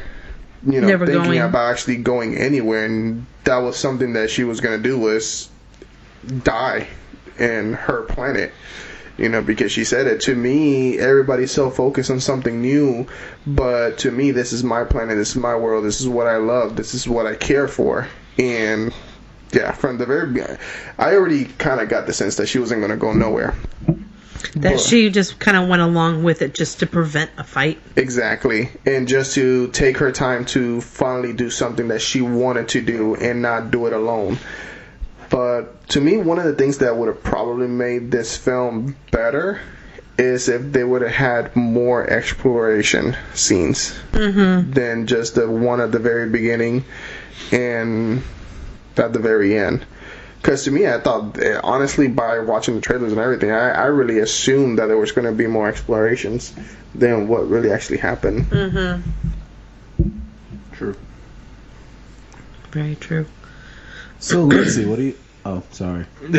you 0.66 0.81
know, 0.81 0.88
Never 0.88 1.07
thinking 1.07 1.25
going. 1.25 1.40
about 1.40 1.70
actually 1.70 1.96
going 1.96 2.37
anywhere, 2.37 2.85
and 2.85 3.27
that 3.44 3.59
was 3.59 3.77
something 3.77 4.12
that 4.14 4.31
she 4.31 4.44
was 4.44 4.61
gonna 4.61 4.79
do 4.79 4.99
was 4.99 5.49
die 6.42 6.87
in 7.38 7.75
her 7.75 8.03
planet. 8.03 8.53
You 9.16 9.29
know, 9.29 9.42
because 9.42 9.70
she 9.70 9.85
said 9.85 10.07
it 10.07 10.20
to 10.23 10.35
me. 10.35 10.99
Everybody's 10.99 11.51
so 11.51 11.68
focused 11.68 12.11
on 12.11 12.20
something 12.20 12.62
new, 12.62 13.07
but 13.46 13.99
to 13.99 14.11
me, 14.11 14.31
this 14.31 14.51
is 14.53 14.64
my 14.64 14.83
planet. 14.83 15.16
This 15.18 15.31
is 15.31 15.37
my 15.37 15.55
world. 15.55 15.85
This 15.85 16.01
is 16.01 16.09
what 16.09 16.27
I 16.27 16.37
love. 16.37 16.77
This 16.77 16.94
is 16.94 17.07
what 17.07 17.27
I 17.27 17.35
care 17.35 17.68
for. 17.68 18.09
And 18.38 18.94
yeah, 19.53 19.73
from 19.73 19.99
the 19.99 20.07
very 20.07 20.29
beginning, 20.33 20.57
I 20.99 21.14
already 21.14 21.44
kind 21.44 21.81
of 21.81 21.90
got 21.90 22.07
the 22.07 22.14
sense 22.14 22.37
that 22.37 22.46
she 22.46 22.59
wasn't 22.59 22.81
going 22.81 22.92
to 22.92 22.96
go 22.96 23.12
nowhere. 23.12 23.55
That 24.55 24.72
But- 24.72 24.81
she 24.81 25.11
just 25.11 25.38
kind 25.38 25.57
of 25.57 25.68
went 25.68 25.83
along 25.83 26.22
with 26.22 26.42
it 26.42 26.55
just 26.55 26.81
to 26.81 26.87
prevent 26.87 27.31
a 27.38 27.44
fight. 27.44 27.79
Exactly. 27.96 28.70
And 28.87 29.07
just 29.09 29.35
to 29.35 29.68
take 29.68 29.98
her 29.98 30.12
time 30.12 30.44
to 30.46 30.81
finally 30.81 31.33
do 31.33 31.50
something 31.50 31.88
that 31.88 32.03
she 32.03 32.20
wanted 32.20 32.68
to 32.68 32.81
do 32.81 33.14
and 33.14 33.42
not 33.42 33.70
do 33.70 33.87
it 33.87 33.92
alone. 33.92 34.38
But 35.29 35.88
to 35.90 36.00
me, 36.00 36.16
one 36.16 36.38
of 36.38 36.44
the 36.44 36.55
things 36.55 36.79
that 36.79 36.96
would 36.96 37.07
have 37.07 37.22
probably 37.22 37.68
made 37.68 38.11
this 38.11 38.37
film 38.37 38.96
better 39.12 39.61
is 40.18 40.48
if 40.48 40.72
they 40.72 40.85
would 40.85 41.03
have 41.03 41.12
had 41.12 41.57
more 41.57 42.09
exploration 42.09 43.16
scenes 43.33 43.94
mm-hmm. 44.12 44.70
than 44.72 45.07
just 45.07 45.35
the 45.35 45.48
one 45.50 45.81
at 45.81 45.92
the 45.92 45.98
very 45.98 46.29
beginning 46.29 46.85
and 47.53 48.22
at 48.96 49.12
the 49.12 49.18
very 49.18 49.57
end. 49.57 49.87
Because 50.40 50.64
to 50.64 50.70
me, 50.70 50.87
I 50.87 50.98
thought, 50.98 51.38
eh, 51.38 51.61
honestly, 51.62 52.09
by 52.09 52.38
watching 52.38 52.74
the 52.74 52.81
trailers 52.81 53.12
and 53.12 53.20
everything, 53.20 53.50
I, 53.50 53.70
I 53.70 53.85
really 53.87 54.20
assumed 54.20 54.79
that 54.79 54.87
there 54.87 54.96
was 54.96 55.12
going 55.12 55.26
to 55.26 55.33
be 55.33 55.46
more 55.46 55.68
explorations 55.68 56.55
than 56.94 57.29
what 57.29 57.48
really 57.48 57.70
actually 57.70 57.98
happened. 57.98 58.48
True. 60.72 60.96
Very 62.70 62.94
true. 62.96 63.26
So 64.18 64.44
let's 64.44 64.76
see. 64.76 64.87
What 64.87 64.96
do 64.96 65.03
you? 65.03 65.18
Oh, 65.44 65.62
sorry. 65.72 66.07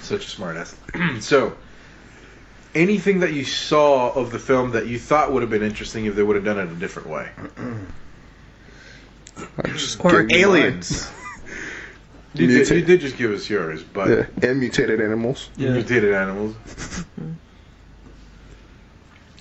Such 0.00 0.24
a 0.26 0.30
smartass. 0.36 0.74
so, 1.22 1.56
anything 2.74 3.20
that 3.20 3.32
you 3.32 3.44
saw 3.44 4.12
of 4.12 4.32
the 4.32 4.38
film 4.38 4.72
that 4.72 4.86
you 4.86 4.98
thought 4.98 5.32
would 5.32 5.42
have 5.42 5.50
been 5.50 5.62
interesting 5.62 6.06
if 6.06 6.14
they 6.14 6.22
would 6.22 6.36
have 6.36 6.44
done 6.44 6.58
it 6.58 6.70
a 6.70 6.74
different 6.74 7.08
way? 7.08 7.30
Or 10.00 10.24
gave 10.24 10.40
you. 10.40 10.46
Aliens. 10.46 11.08
You 12.34 12.46
did, 12.46 12.68
you 12.68 12.82
did 12.82 13.00
just 13.00 13.16
give 13.16 13.32
us 13.32 13.48
yours, 13.48 13.82
but 13.82 14.08
Yeah, 14.08 14.26
and 14.50 14.60
mutated 14.60 15.00
animals. 15.00 15.48
mutated 15.56 16.12
animals. 16.14 16.54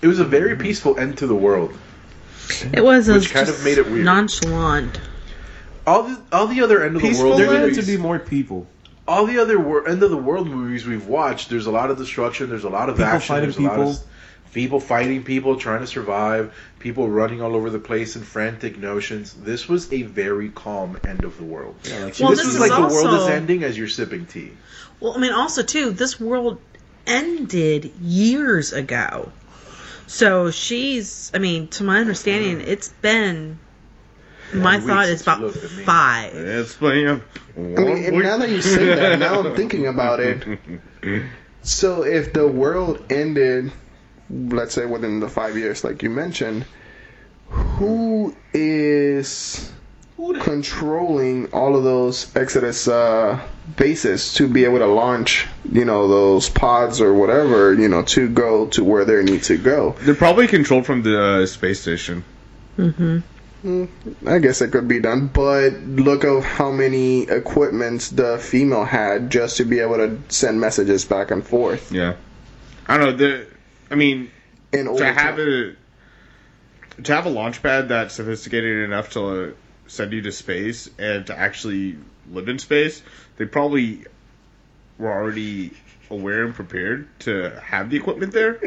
it 0.01 0.07
was 0.07 0.19
a 0.19 0.23
very 0.25 0.55
peaceful 0.55 0.97
end 0.99 1.17
to 1.19 1.27
the 1.27 1.35
world. 1.35 1.73
It 2.73 2.83
was 2.83 3.09
a 3.09 3.13
Which 3.15 3.31
kind 3.33 3.49
of 3.49 3.61
made 3.63 3.77
it 3.77 3.89
weird. 3.91 4.05
nonchalant. 4.05 4.99
All 5.85 6.03
the 6.03 6.21
all 6.31 6.47
the 6.47 6.61
other 6.61 6.83
end 6.83 6.95
of 6.95 7.01
the 7.01 7.07
Peaceful. 7.09 7.27
world 7.29 7.39
There 7.41 7.67
needed 7.67 7.81
to 7.81 7.85
be 7.87 7.97
more 7.97 8.19
people. 8.19 8.67
all 9.07 9.25
the 9.25 9.39
other 9.39 9.57
wor- 9.59 9.87
end 9.87 10.01
of 10.03 10.09
the 10.09 10.17
world 10.17 10.47
movies 10.47 10.85
we've 10.85 11.07
watched. 11.07 11.49
There's 11.49 11.65
a 11.67 11.71
lot 11.71 11.91
of 11.91 11.97
destruction. 11.97 12.49
There's 12.49 12.63
a 12.65 12.69
lot 12.69 12.89
of 12.89 12.95
People 12.95 13.11
action. 13.11 13.35
fighting 13.35 13.51
people. 13.53 13.65
a 13.65 13.77
lot 13.85 13.95
of 13.95 14.03
people. 14.53 14.79
fighting 14.79 15.23
people, 15.23 15.57
trying 15.57 15.81
to 15.81 15.87
survive. 15.87 16.53
People 16.79 17.09
running 17.09 17.41
all 17.41 17.55
over 17.55 17.69
the 17.69 17.79
place 17.79 18.15
in 18.15 18.23
frantic 18.23 18.77
notions. 18.77 19.33
This 19.33 19.67
was 19.67 19.91
a 19.91 20.03
very 20.03 20.49
calm 20.49 20.99
end 21.07 21.23
of 21.23 21.37
the 21.37 21.43
world. 21.43 21.75
Yeah, 21.83 22.05
like 22.05 22.19
Well, 22.19 22.29
this 22.29 22.39
this 22.39 22.45
was 22.47 22.55
is 22.55 22.59
like 22.59 22.71
the 22.71 22.93
world 22.93 23.21
is 23.21 23.27
ending 23.27 23.63
as 23.63 23.77
you're 23.77 23.87
sipping 23.87 24.25
tea. 24.25 24.51
Well, 24.99 25.13
I 25.13 25.19
mean, 25.19 25.33
also 25.33 25.63
too, 25.63 25.91
this 25.91 26.19
world 26.19 26.59
ended 27.05 27.91
years 28.01 28.73
ago. 28.73 29.31
So 30.07 30.51
she's, 30.51 31.31
I 31.33 31.39
mean, 31.39 31.67
to 31.69 31.83
my 31.83 31.99
understanding, 31.99 32.59
mm-hmm. 32.59 32.69
it's 32.69 32.89
been. 32.89 33.59
My 34.53 34.79
thought 34.79 35.07
is 35.07 35.23
about 35.23 35.41
looked 35.41 35.57
at 35.57 35.71
me. 35.73 35.83
five. 35.83 36.33
It's. 36.33 36.81
I 36.81 36.93
mean, 36.93 37.21
and 37.57 38.19
now 38.19 38.37
that 38.37 38.49
you 38.49 38.61
say 38.61 38.85
that, 38.85 39.19
now 39.19 39.41
I'm 39.41 39.55
thinking 39.55 39.87
about 39.87 40.21
it. 40.21 40.59
So 41.67 42.03
if 42.03 42.31
the 42.31 42.47
world 42.47 43.03
ended, 43.09 43.73
let's 44.29 44.73
say 44.73 44.85
within 44.85 45.19
the 45.19 45.29
five 45.29 45.57
years, 45.57 45.83
like 45.83 46.03
you 46.03 46.09
mentioned, 46.09 46.65
who 47.49 48.35
is 48.53 49.71
controlling 50.41 51.51
all 51.53 51.75
of 51.75 51.83
those 51.83 52.35
Exodus 52.35 52.87
uh, 52.87 53.39
bases 53.75 54.33
to 54.33 54.47
be 54.47 54.65
able 54.65 54.79
to 54.79 54.87
launch, 54.87 55.47
you 55.71 55.85
know, 55.85 56.07
those 56.07 56.49
pods 56.49 56.99
or 57.01 57.13
whatever, 57.13 57.73
you 57.73 57.87
know, 57.87 58.01
to 58.03 58.27
go 58.27 58.67
to 58.67 58.83
where 58.83 59.05
they 59.05 59.23
need 59.23 59.43
to 59.43 59.57
go. 59.57 59.95
They're 60.01 60.15
probably 60.15 60.47
controlled 60.47 60.85
from 60.85 61.03
the 61.03 61.21
uh, 61.21 61.45
space 61.45 61.81
station. 61.81 62.23
Hmm. 62.75 63.19
I 64.25 64.37
guess 64.39 64.61
it 64.61 64.71
could 64.71 64.87
be 64.87 64.99
done, 64.99 65.27
but 65.27 65.73
look 65.81 66.23
of 66.23 66.45
how 66.45 66.71
many 66.71 67.23
equipments 67.23 68.09
the 68.09 68.37
female 68.37 68.85
had 68.85 69.29
just 69.29 69.57
to 69.57 69.65
be 69.65 69.79
able 69.79 69.97
to 69.97 70.19
send 70.29 70.61
messages 70.61 71.05
back 71.05 71.31
and 71.31 71.45
forth. 71.45 71.91
Yeah. 71.91 72.15
I 72.87 72.97
don't 72.97 73.17
know. 73.17 73.45
The, 73.89 73.95
I 73.95 73.97
mean, 73.97 74.31
In 74.71 74.87
order 74.87 75.05
to 75.05 75.13
have 75.13 75.39
a 75.39 75.75
to 77.03 77.13
have 77.13 77.25
a 77.25 77.29
launch 77.29 77.61
pad 77.61 77.89
that's 77.89 78.15
sophisticated 78.15 78.83
enough 78.83 79.11
to 79.11 79.49
uh, 79.49 79.51
send 79.87 80.13
you 80.13 80.21
to 80.23 80.31
space 80.31 80.89
and 80.97 81.27
to 81.27 81.37
actually 81.37 81.97
live 82.31 82.49
in 82.49 82.59
space, 82.59 83.01
they 83.37 83.45
probably 83.45 84.05
were 84.97 85.11
already 85.11 85.71
aware 86.09 86.43
and 86.43 86.55
prepared 86.55 87.07
to 87.19 87.59
have 87.63 87.89
the 87.89 87.97
equipment 87.97 88.33
there. 88.33 88.59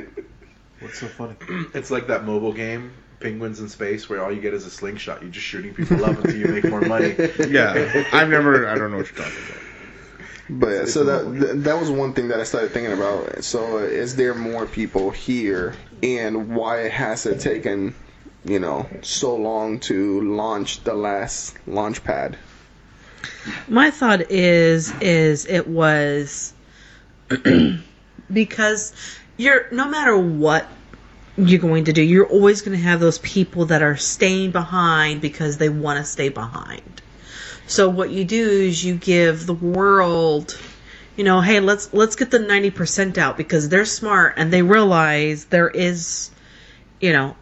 What's 0.80 0.98
so 0.98 1.09
funny? 1.09 1.35
It's 1.74 1.90
like 1.90 2.06
that 2.06 2.24
mobile 2.24 2.52
game, 2.52 2.92
Penguins 3.18 3.61
in 3.61 3.68
Space, 3.68 4.09
where 4.09 4.22
all 4.22 4.33
you 4.33 4.40
get 4.40 4.54
is 4.54 4.64
a 4.64 4.70
slingshot. 4.70 5.22
You're 5.22 5.30
just 5.30 5.46
shooting 5.46 5.74
people 5.74 6.04
up 6.04 6.16
until 6.24 6.37
you 6.37 6.46
make 6.46 6.64
more 6.64 6.80
money. 6.80 7.14
Yeah, 7.48 8.04
I've 8.12 8.28
never. 8.30 8.66
I 8.66 8.76
don't 8.76 8.90
know 8.90 8.98
what 8.98 9.11
you're 9.11 9.24
talking 9.24 9.42
about. 9.48 9.69
But 10.51 10.69
yeah, 10.69 10.85
so 10.87 11.05
that 11.05 11.41
th- 11.41 11.65
that 11.65 11.79
was 11.79 11.91
one 11.91 12.13
thing 12.13 12.29
that 12.29 12.41
I 12.41 12.45
started 12.45 12.73
thinking 12.73 12.93
about. 12.93 13.45
So 13.45 13.79
is 13.79 14.17
there 14.17 14.35
more 14.35 14.67
people 14.67 15.11
here, 15.11 15.75
and 16.03 16.55
why 16.57 16.89
has 16.89 17.25
it 17.25 17.41
taken, 17.41 17.95
you 18.45 18.59
know, 18.59 18.89
so 19.03 19.37
long 19.37 19.79
to 19.81 20.21
launch 20.23 20.83
the 20.83 20.95
last 20.95 21.57
launch 21.69 22.03
pad? 22.03 22.37
My 23.69 23.93
thought 23.93 24.31
is 24.31 24.93
is 25.01 25.47
it 25.47 25.69
was 25.69 26.53
because 28.33 28.93
you're 29.37 29.71
no 29.71 29.89
matter 29.89 30.19
what 30.19 30.69
you're 31.37 31.61
going 31.61 31.85
to 31.85 31.93
do, 31.93 32.03
you're 32.03 32.27
always 32.27 32.63
going 32.63 32.77
to 32.77 32.83
have 32.83 32.99
those 32.99 33.19
people 33.21 33.67
that 33.67 33.83
are 33.83 33.97
staying 33.97 34.51
behind 34.51 35.21
because 35.21 35.59
they 35.59 35.69
want 35.69 35.99
to 35.99 36.05
stay 36.05 36.29
behind. 36.29 37.03
So 37.70 37.88
what 37.88 38.11
you 38.11 38.24
do 38.24 38.50
is 38.50 38.85
you 38.85 38.96
give 38.96 39.46
the 39.46 39.54
world, 39.54 40.59
you 41.14 41.22
know, 41.22 41.40
hey, 41.40 41.61
let's 41.61 41.94
let's 41.94 42.16
get 42.16 42.33
the 42.33 42.40
90% 42.40 43.16
out 43.16 43.37
because 43.37 43.68
they're 43.68 43.85
smart 43.85 44.35
and 44.38 44.52
they 44.52 44.62
realize 44.62 45.44
there 45.44 45.68
is, 45.68 46.33
you 46.98 47.12
know, 47.12 47.37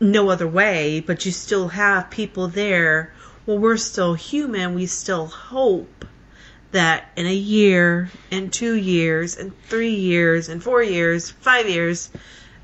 no 0.00 0.30
other 0.30 0.48
way, 0.48 0.98
but 0.98 1.24
you 1.24 1.30
still 1.30 1.68
have 1.68 2.10
people 2.10 2.48
there. 2.48 3.12
Well, 3.46 3.58
we're 3.58 3.76
still 3.76 4.14
human. 4.14 4.74
We 4.74 4.86
still 4.86 5.26
hope 5.26 6.04
that 6.72 7.12
in 7.14 7.26
a 7.26 7.32
year, 7.32 8.10
in 8.32 8.50
two 8.50 8.74
years, 8.74 9.36
in 9.36 9.52
three 9.68 9.94
years, 9.94 10.48
in 10.48 10.58
four 10.58 10.82
years, 10.82 11.30
five 11.30 11.68
years, 11.68 12.10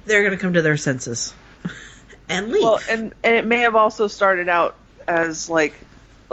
they're 0.05 0.23
going 0.23 0.37
to 0.37 0.43
come 0.43 0.55
to 0.55 0.63
their 0.63 0.77
senses 0.77 1.33
and 2.29 2.49
leave. 2.51 2.65
Well, 2.65 2.81
and 2.91 3.15
and 3.23 3.37
it 3.37 3.47
may 3.47 3.59
have 3.59 3.77
also 3.77 4.09
started 4.09 4.49
out 4.49 4.75
as 5.07 5.49
like, 5.49 5.75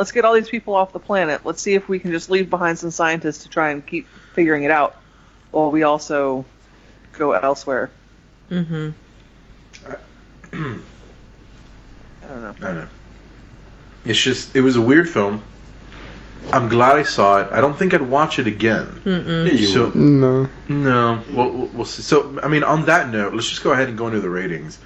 let's 0.01 0.11
get 0.11 0.25
all 0.25 0.33
these 0.33 0.49
people 0.49 0.73
off 0.73 0.91
the 0.93 0.99
planet. 0.99 1.45
Let's 1.45 1.61
see 1.61 1.75
if 1.75 1.87
we 1.87 1.99
can 1.99 2.09
just 2.09 2.31
leave 2.31 2.49
behind 2.49 2.79
some 2.79 2.89
scientists 2.89 3.43
to 3.43 3.49
try 3.49 3.69
and 3.69 3.85
keep 3.85 4.07
figuring 4.33 4.63
it 4.63 4.71
out, 4.71 4.95
while 5.51 5.69
we 5.69 5.83
also 5.83 6.43
go 7.13 7.33
elsewhere. 7.33 7.91
Mm-hmm. 8.49 8.89
I 9.85 9.95
don't 12.27 12.41
know. 12.41 12.55
I 12.57 12.65
don't 12.65 12.75
know. 12.77 12.87
It's 14.03 14.19
just, 14.19 14.55
it 14.55 14.61
was 14.61 14.75
a 14.75 14.81
weird 14.81 15.07
film. 15.07 15.43
I'm 16.51 16.67
glad 16.67 16.97
I 16.97 17.03
saw 17.03 17.41
it. 17.41 17.51
I 17.51 17.61
don't 17.61 17.77
think 17.77 17.93
I'd 17.93 18.01
watch 18.01 18.39
it 18.39 18.47
again. 18.47 19.03
Yeah, 19.05 19.43
you 19.43 19.67
So. 19.67 19.91
No. 19.91 20.49
no, 20.67 21.23
we'll, 21.31 21.51
we'll, 21.51 21.67
we'll 21.67 21.85
see. 21.85 22.01
So 22.01 22.39
I 22.41 22.47
mean, 22.47 22.63
on 22.63 22.85
that 22.85 23.09
note, 23.09 23.35
let's 23.35 23.47
just 23.47 23.63
go 23.63 23.71
ahead 23.71 23.87
and 23.87 23.95
go 23.99 24.07
into 24.07 24.19
the 24.19 24.31
ratings. 24.31 24.79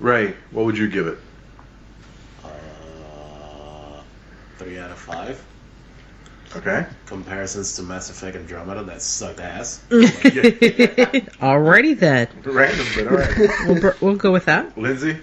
Ray, 0.00 0.34
what 0.50 0.64
would 0.64 0.76
you 0.76 0.88
give 0.88 1.06
it? 1.06 1.18
Uh, 2.44 2.48
three 4.60 4.78
out 4.78 4.90
of 4.90 4.98
five. 4.98 5.42
Okay. 6.54 6.84
Comparisons 7.06 7.76
to 7.76 7.82
Mass 7.82 8.10
Effect 8.10 8.36
Andromeda 8.36 8.82
that 8.84 9.00
sucked 9.00 9.40
ass. 9.40 9.82
Alrighty 9.90 11.98
then. 11.98 12.28
Random, 12.44 12.86
but 12.94 13.06
all 13.06 13.16
right. 13.16 13.50
We'll, 13.66 13.80
br- 13.80 13.90
we'll 14.00 14.16
go 14.16 14.32
with 14.32 14.44
that. 14.46 14.76
Lindsay. 14.76 15.16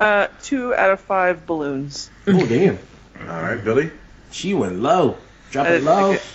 Uh, 0.00 0.26
two 0.42 0.74
out 0.74 0.90
of 0.90 0.98
five 1.00 1.46
balloons. 1.46 2.10
oh 2.26 2.44
damn, 2.46 2.78
All 3.20 3.26
right, 3.42 3.62
Billy. 3.62 3.90
she 4.32 4.52
went 4.54 4.80
low. 4.80 5.16
Drop 5.52 5.68
it 5.68 5.82
low. 5.84 6.10
like 6.10 6.20
it. 6.20 6.26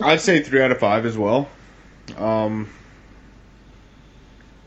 I'd 0.00 0.20
say 0.20 0.42
three 0.42 0.60
out 0.60 0.72
of 0.72 0.78
five 0.78 1.06
as 1.06 1.16
well. 1.16 1.48
Um, 2.16 2.68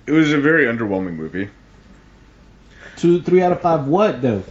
it 0.08 0.12
was 0.14 0.32
a 0.32 0.40
very 0.40 0.66
underwhelming 0.66 1.16
movie. 1.16 1.50
Two, 2.96 3.22
three 3.22 3.42
out 3.42 3.52
of 3.52 3.60
five. 3.62 3.88
What 3.88 4.22
though? 4.22 4.44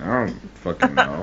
I 0.00 0.26
don't 0.26 0.40
fucking 0.58 0.94
know. 0.94 1.22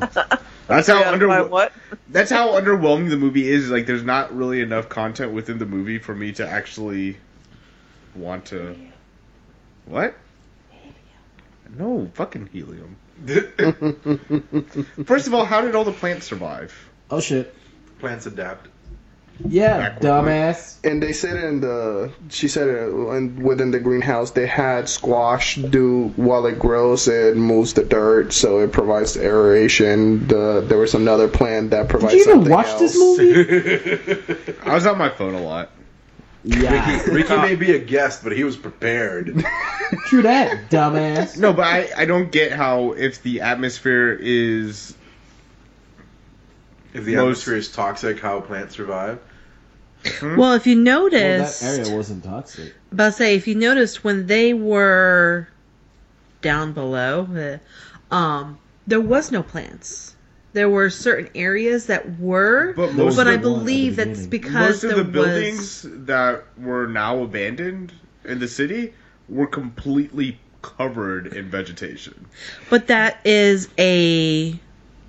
That's 0.68 0.88
how 0.88 1.04
Three 1.04 1.12
under 1.12 1.48
what? 1.48 1.74
that's 2.10 2.32
how 2.32 2.50
underwhelming 2.50 3.10
the 3.10 3.18
movie 3.18 3.50
is. 3.50 3.70
Like, 3.70 3.86
there's 3.86 4.04
not 4.04 4.36
really 4.36 4.62
enough 4.62 4.90
content 4.90 5.34
within 5.34 5.58
the 5.58 5.66
movie 5.66 5.98
for 5.98 6.16
me 6.16 6.32
to 6.34 6.48
actually 6.48 7.18
want 8.16 8.46
to. 8.46 8.76
What? 9.86 10.16
Helium. 10.70 10.96
No, 11.78 12.12
fucking 12.14 12.50
helium. 12.52 12.96
First 15.06 15.28
of 15.28 15.34
all, 15.34 15.46
how 15.46 15.62
did 15.62 15.76
all 15.76 15.84
the 15.84 15.92
plants 15.92 16.26
survive? 16.26 16.74
Oh 17.10 17.20
shit. 17.20 17.54
Plants 18.00 18.26
adapt. 18.26 18.68
Yeah, 19.48 19.78
Backward 19.78 20.04
dumbass. 20.04 20.78
And 20.84 21.02
they 21.02 21.14
said 21.14 21.44
in 21.44 21.62
the, 21.62 22.12
she 22.30 22.48
said 22.48 22.68
it 22.68 22.90
in, 22.90 23.42
within 23.44 23.72
the 23.72 23.80
greenhouse, 23.80 24.32
they 24.32 24.48
had 24.48 24.90
squash 24.90 25.56
do 25.56 26.10
while 26.16 26.46
it 26.46 26.60
grows, 26.60 27.08
it 27.08 27.38
moves 27.38 27.74
the 27.74 27.84
dirt, 27.84 28.34
so 28.34 28.60
it 28.60 28.72
provides 28.72 29.18
aeration. 29.18 30.28
The, 30.28 30.64
there 30.68 30.78
was 30.78 30.94
another 30.94 31.28
plant 31.28 31.72
that 31.72 31.90
provides. 31.90 32.14
Did 32.14 32.26
you 32.28 32.36
even 32.40 32.52
watch 32.52 32.68
else. 32.68 32.80
this 32.80 32.98
movie? 32.98 34.54
I 34.64 34.74
was 34.74 34.86
on 34.86 34.98
my 34.98 35.10
phone 35.10 35.34
a 35.36 35.42
lot. 35.42 35.70
yeah. 36.44 37.04
Ricky 37.06 37.36
may 37.38 37.56
be 37.56 37.76
a 37.76 37.80
guest, 37.80 38.24
but 38.24 38.36
he 38.36 38.44
was 38.44 38.58
prepared. 38.58 39.44
True 40.08 40.24
that, 40.24 40.70
dumbass. 40.70 41.38
No, 41.42 41.54
but 41.54 41.66
I, 41.68 41.90
I 41.96 42.06
don't 42.06 42.32
get 42.32 42.52
how 42.52 42.92
if 42.94 43.22
the 43.22 43.42
atmosphere 43.42 44.14
is 44.20 44.96
If 46.94 47.06
the 47.06 47.16
Most- 47.16 47.22
atmosphere 47.22 47.56
is 47.56 47.68
toxic, 47.70 48.20
how 48.20 48.42
plants 48.42 48.76
survive. 48.76 49.20
Well, 50.22 50.54
if 50.54 50.66
you 50.66 50.76
Well, 50.84 51.10
that 51.10 51.12
noticed, 51.12 51.64
area 51.64 51.96
wasn't 51.96 52.24
toxic. 52.24 52.74
But 52.92 53.04
I'll 53.04 53.12
say 53.12 53.36
if 53.36 53.48
you 53.48 53.54
noticed 53.56 54.04
when 54.04 54.26
they 54.28 54.54
were 54.54 55.48
down 56.42 56.74
below, 56.74 57.60
uh, 58.12 58.14
um, 58.16 58.58
there 58.88 59.00
was 59.00 59.32
no 59.32 59.44
plants. 59.44 60.16
There 60.54 60.70
were 60.70 60.90
certain 60.90 61.30
areas 61.36 61.86
that 61.86 62.20
were, 62.20 62.74
But 62.74 62.88
but, 62.88 62.96
most 62.96 63.20
I 63.20 63.24
the 63.24 63.26
one 63.26 63.28
at 63.36 63.42
the 63.44 63.50
believe 63.50 63.96
that's 63.96 64.26
beginning. 64.26 64.30
because 64.30 64.54
most 64.54 64.84
of 64.84 64.90
there 64.96 65.04
the 65.04 65.10
buildings 65.10 65.84
was. 65.84 66.06
that 66.08 66.44
were 66.60 66.88
now 66.88 67.22
abandoned 67.22 67.94
in 68.26 68.40
the 68.40 68.48
city 68.48 68.94
were 69.30 69.48
completely 69.48 70.40
covered 70.62 71.28
in 71.28 71.50
vegetation. 71.50 72.26
But 72.70 72.88
that 72.88 73.20
is 73.24 73.70
a 73.78 74.60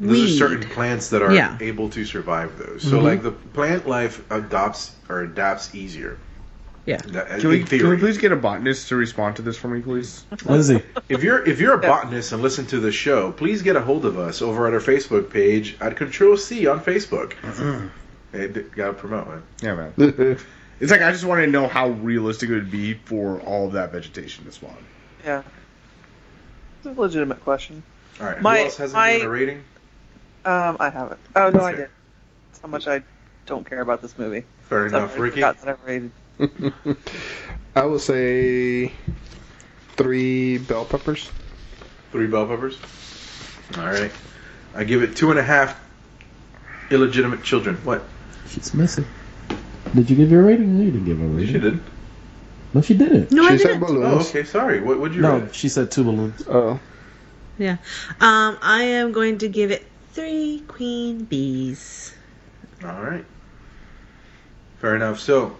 Those 0.02 0.10
weed. 0.10 0.34
are 0.34 0.36
certain 0.48 0.68
plants 0.70 1.10
that 1.10 1.22
are 1.22 1.32
Yeah. 1.32 1.56
able 1.60 1.88
to 1.90 2.04
survive 2.04 2.58
those. 2.58 2.82
So, 2.82 2.96
mm-hmm. 2.96 3.04
like 3.06 3.22
the 3.22 3.30
plant 3.30 3.86
life 3.88 4.22
adopts 4.30 4.90
or 5.08 5.20
adapts 5.20 5.74
easier. 5.74 6.18
Yeah. 6.86 6.96
That- 6.96 7.38
Can 7.40 7.48
we, 7.50 7.62
can 7.62 7.88
we 7.88 7.96
please 7.96 8.18
get 8.18 8.32
a 8.32 8.36
botanist 8.36 8.88
to 8.88 8.96
respond 8.96 9.36
to 9.36 9.42
this 9.42 9.56
for 9.56 9.68
me, 9.68 9.80
please? 9.80 10.24
Lindsay. 10.44 10.82
If 11.08 11.22
you're 11.22 11.46
if 11.48 11.60
you're 11.60 11.74
a 11.74 11.78
botanist 11.78 12.32
and 12.32 12.42
listen 12.42 12.66
to 12.66 12.80
the 12.80 12.90
show, 12.90 13.30
please 13.30 13.62
get 13.62 13.76
a 13.76 13.80
hold 13.80 14.04
of 14.04 14.18
us 14.18 14.42
over 14.42 14.66
at 14.66 14.74
our 14.74 14.80
Facebook 14.80 15.30
page 15.30 15.76
at 15.80 15.96
Control 15.96 16.36
C 16.36 16.66
on 16.66 16.80
Facebook. 16.80 17.34
Mm-hmm. 17.34 17.86
hey, 18.32 18.48
d- 18.48 18.62
gotta 18.74 18.94
promote 18.94 19.28
it. 19.28 19.42
Yeah, 19.64 19.74
man. 19.76 20.38
It's 20.80 20.90
like 20.90 21.02
I 21.02 21.12
just 21.12 21.24
want 21.24 21.40
to 21.42 21.46
know 21.46 21.68
how 21.68 21.90
realistic 21.90 22.50
it 22.50 22.54
would 22.54 22.72
be 22.72 22.94
for 22.94 23.40
all 23.42 23.68
of 23.68 23.74
that 23.74 23.92
vegetation 23.92 24.44
to 24.46 24.50
spawn. 24.50 24.74
Yeah. 25.24 25.42
It's 26.78 26.86
a 26.86 27.00
legitimate 27.00 27.44
question. 27.44 27.84
All 28.20 28.26
right. 28.26 28.42
My- 28.42 28.58
who 28.58 28.64
else 28.64 28.76
hasn't 28.78 28.96
my- 28.96 29.12
given 29.12 29.26
a 29.28 29.30
rating? 29.30 29.64
Um, 30.44 30.76
I 30.80 30.90
haven't. 30.90 31.20
Oh 31.36 31.50
no, 31.50 31.60
I 31.60 31.72
did. 31.72 31.88
That's 32.50 32.60
how 32.62 32.68
much 32.68 32.88
I 32.88 33.02
don't 33.46 33.68
care 33.68 33.80
about 33.80 34.02
this 34.02 34.18
movie. 34.18 34.44
Fair 34.62 34.88
So 34.88 34.96
enough, 34.98 35.16
I 35.16 35.20
Ricky. 35.20 35.40
that 35.40 35.56
I 35.64 35.74
rated. 35.86 36.10
I 37.76 37.84
would 37.86 38.00
say 38.00 38.92
three 39.96 40.58
bell 40.58 40.84
peppers. 40.84 41.30
Three 42.10 42.26
bell 42.26 42.46
peppers. 42.46 42.78
All 43.78 43.84
right. 43.84 44.10
I 44.74 44.84
give 44.84 45.02
it 45.02 45.16
two 45.16 45.30
and 45.30 45.38
a 45.38 45.42
half 45.42 45.78
illegitimate 46.90 47.42
children. 47.42 47.76
What? 47.84 48.02
She's 48.48 48.74
missing. 48.74 49.04
Did 49.94 50.10
you 50.10 50.16
give 50.16 50.30
your 50.30 50.42
rating? 50.42 50.78
No, 50.78 50.84
you 50.84 50.90
didn't 50.90 51.06
give 51.06 51.18
her 51.18 51.24
a 51.24 51.28
rating. 51.28 51.52
She 51.54 51.60
did. 51.60 51.80
No, 52.74 52.80
she 52.80 52.94
didn't. 52.94 53.30
No, 53.30 53.44
I 53.44 53.52
she 53.52 53.58
said 53.58 53.68
didn't. 53.80 53.82
Oh, 53.84 53.86
balloons. 53.86 54.28
okay. 54.30 54.44
Sorry. 54.44 54.80
What 54.80 54.98
would 54.98 55.14
you 55.14 55.20
No, 55.20 55.40
rate? 55.40 55.54
she 55.54 55.68
said 55.68 55.90
two 55.90 56.04
balloons. 56.04 56.42
Oh. 56.48 56.80
Yeah. 57.58 57.76
Um, 58.20 58.58
I 58.62 58.82
am 58.84 59.12
going 59.12 59.38
to 59.38 59.48
give 59.48 59.70
it 59.70 59.91
three 60.12 60.62
queen 60.68 61.24
bees. 61.24 62.14
All 62.84 63.02
right. 63.02 63.24
Fair 64.78 64.96
enough. 64.96 65.20
So, 65.20 65.56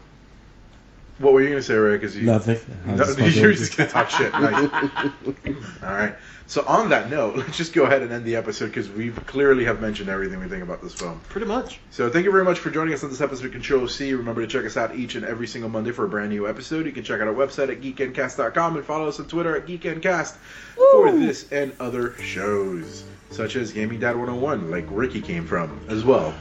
what 1.19 1.33
were 1.33 1.43
you 1.43 1.49
gonna 1.51 1.63
say, 1.63 1.75
Ray? 1.75 1.97
Because 1.97 2.17
you 2.17 2.25
Nothing. 2.25 2.59
No, 2.87 2.97
just 2.97 3.19
you're 3.37 3.53
just 3.53 3.77
gonna 3.77 3.89
talk 3.89 4.11
shit. 4.11 4.33
Nice. 4.33 4.71
All 5.83 5.93
right. 5.93 6.15
So 6.47 6.65
on 6.67 6.91
that 6.91 7.09
note, 7.09 7.37
let's 7.37 7.57
just 7.57 7.73
go 7.73 7.85
ahead 7.85 8.03
and 8.03 8.13
end 8.13 8.25
the 8.25 8.37
episode 8.37 8.67
because 8.67 8.91
we 8.91 9.11
clearly 9.11 9.65
have 9.65 9.81
mentioned 9.81 10.11
everything 10.11 10.41
we 10.41 10.49
think 10.49 10.63
about 10.63 10.83
this 10.83 10.93
film. 10.93 11.21
Pretty 11.29 11.47
much. 11.47 11.79
So 11.91 12.11
thank 12.11 12.25
you 12.25 12.33
very 12.33 12.45
much 12.45 12.59
for 12.59 12.71
joining 12.71 12.93
us 12.93 13.03
on 13.03 13.11
this 13.11 13.21
episode 13.21 13.47
of 13.47 13.53
Control 13.53 13.89
C. 13.89 14.13
Remember 14.13 14.43
to 14.43 14.47
check 14.47 14.67
us 14.67 14.77
out 14.77 14.95
each 14.95 15.15
and 15.15 15.25
every 15.25 15.47
single 15.47 15.71
Monday 15.71 15.93
for 15.93 16.05
a 16.05 16.09
brand 16.09 16.31
new 16.31 16.47
episode. 16.49 16.85
You 16.85 16.93
can 16.93 17.05
check 17.05 17.21
out 17.21 17.29
our 17.29 17.35
website 17.35 17.71
at 17.71 17.81
geekendcast.com 17.81 18.77
and 18.77 18.85
follow 18.85 19.09
us 19.09 19.19
on 19.19 19.29
Twitter 19.29 19.57
at 19.57 19.67
geekendcast 19.67 20.35
for 20.75 21.13
this 21.13 21.51
and 21.53 21.73
other 21.81 22.15
shows, 22.19 23.05
such 23.33 23.57
as 23.57 23.73
Gaming 23.73 23.99
Dad 24.01 24.17
101, 24.17 24.71
like 24.71 24.87
Ricky 24.91 25.21
came 25.21 25.47
from 25.47 25.81
as 25.89 26.05
well. 26.05 26.35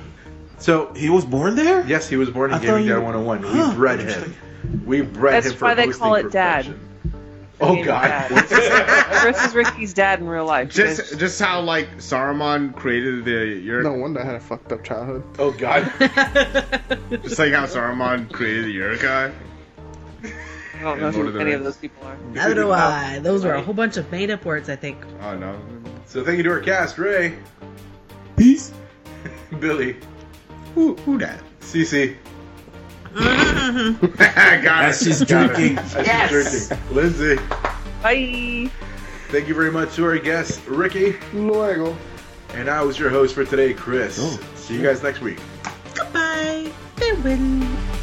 So 0.60 0.93
He 0.93 1.10
was 1.10 1.25
born 1.25 1.56
there. 1.56 1.86
yes, 1.88 2.08
he 2.08 2.17
was 2.17 2.30
born 2.30 2.51
in 2.51 2.58
I 2.58 2.60
Gaming 2.62 2.88
Dad 2.88 2.99
101. 2.99 3.43
Huh, 3.43 3.69
we 3.69 3.75
bred 3.75 3.99
him. 3.99 4.36
We 4.86 5.01
bred 5.01 5.34
That's 5.43 5.47
him 5.47 5.54
for 5.58 5.65
why 5.65 5.73
they 5.73 5.88
call 5.88 6.15
it 6.15 6.32
Dad. 6.32 6.75
Oh 7.60 7.69
Gaming 7.75 7.86
God. 7.86 8.04
dad. 8.04 8.27
Chris 9.21 9.43
is 9.45 9.54
Ricky's 9.56 9.93
dad 9.93 10.19
in 10.19 10.27
real 10.27 10.45
life. 10.45 10.69
Just 10.71 11.12
guys- 11.12 11.19
just 11.19 11.39
how 11.39 11.62
like 11.62 11.97
Saruman 11.97 12.75
created 12.75 13.23
the 13.23 13.69
Ur- 13.71 13.84
No 13.84 13.93
wonder 13.93 14.19
I 14.19 14.25
had 14.25 14.36
a 14.36 14.39
fucked 14.39 14.71
up 14.71 14.84
childhood. 14.84 15.23
Oh 15.39 15.51
God. 15.51 15.84
just 17.23 17.38
like 17.39 17.54
how 17.54 17.65
Saruman 17.67 18.32
created 18.32 18.65
the 18.65 18.71
Uruk-hai. 18.71 19.32
I 20.23 20.82
don't 20.82 20.99
know 20.99 21.12
who 21.12 21.39
any 21.39 21.51
of 21.51 21.63
those 21.63 21.77
people 21.77 22.04
are. 22.08 22.17
Neither 22.34 22.56
do 22.56 22.71
I. 22.71 23.19
Those 23.19 23.45
were 23.45 23.54
a 23.54 23.62
whole 23.62 23.75
bunch 23.75 23.97
of 23.97 24.12
made 24.12 24.32
up 24.32 24.43
words, 24.45 24.67
I 24.67 24.75
think. 24.75 24.97
Oh 25.21 25.36
no. 25.38 25.60
So 26.12 26.26
thank 26.26 26.36
you 26.36 26.43
to 26.43 26.50
our 26.50 26.60
cast, 26.60 26.97
Ray, 26.97 27.38
Peace. 28.36 28.74
Billy, 29.62 29.95
Who 30.76 30.95
who 30.97 31.17
that? 31.19 31.39
Cece, 31.62 32.17
Got 33.15 34.84
As 34.84 35.02
it. 35.02 35.06
she's 35.06 35.24
Got 35.24 35.56
drinking. 35.56 35.78
as 35.78 36.52
she's 36.52 36.67
drinking, 36.67 36.95
Lindsay. 36.95 37.36
Bye. 38.04 38.69
Thank 39.30 39.47
you 39.47 39.54
very 39.54 39.71
much 39.71 39.95
to 39.95 40.04
our 40.04 40.17
guest, 40.17 40.60
Ricky, 40.67 41.15
Luego. 41.34 41.95
and 42.56 42.69
I 42.69 42.82
was 42.82 43.00
your 43.00 43.10
host 43.10 43.34
for 43.34 43.45
today, 43.45 43.74
Chris. 43.74 44.17
Oh, 44.19 44.38
See 44.58 44.74
you 44.76 44.82
guys 44.84 45.02
next 45.02 45.21
week. 45.21 45.39
Goodbye. 45.95 46.69
Farewell. 46.97 47.97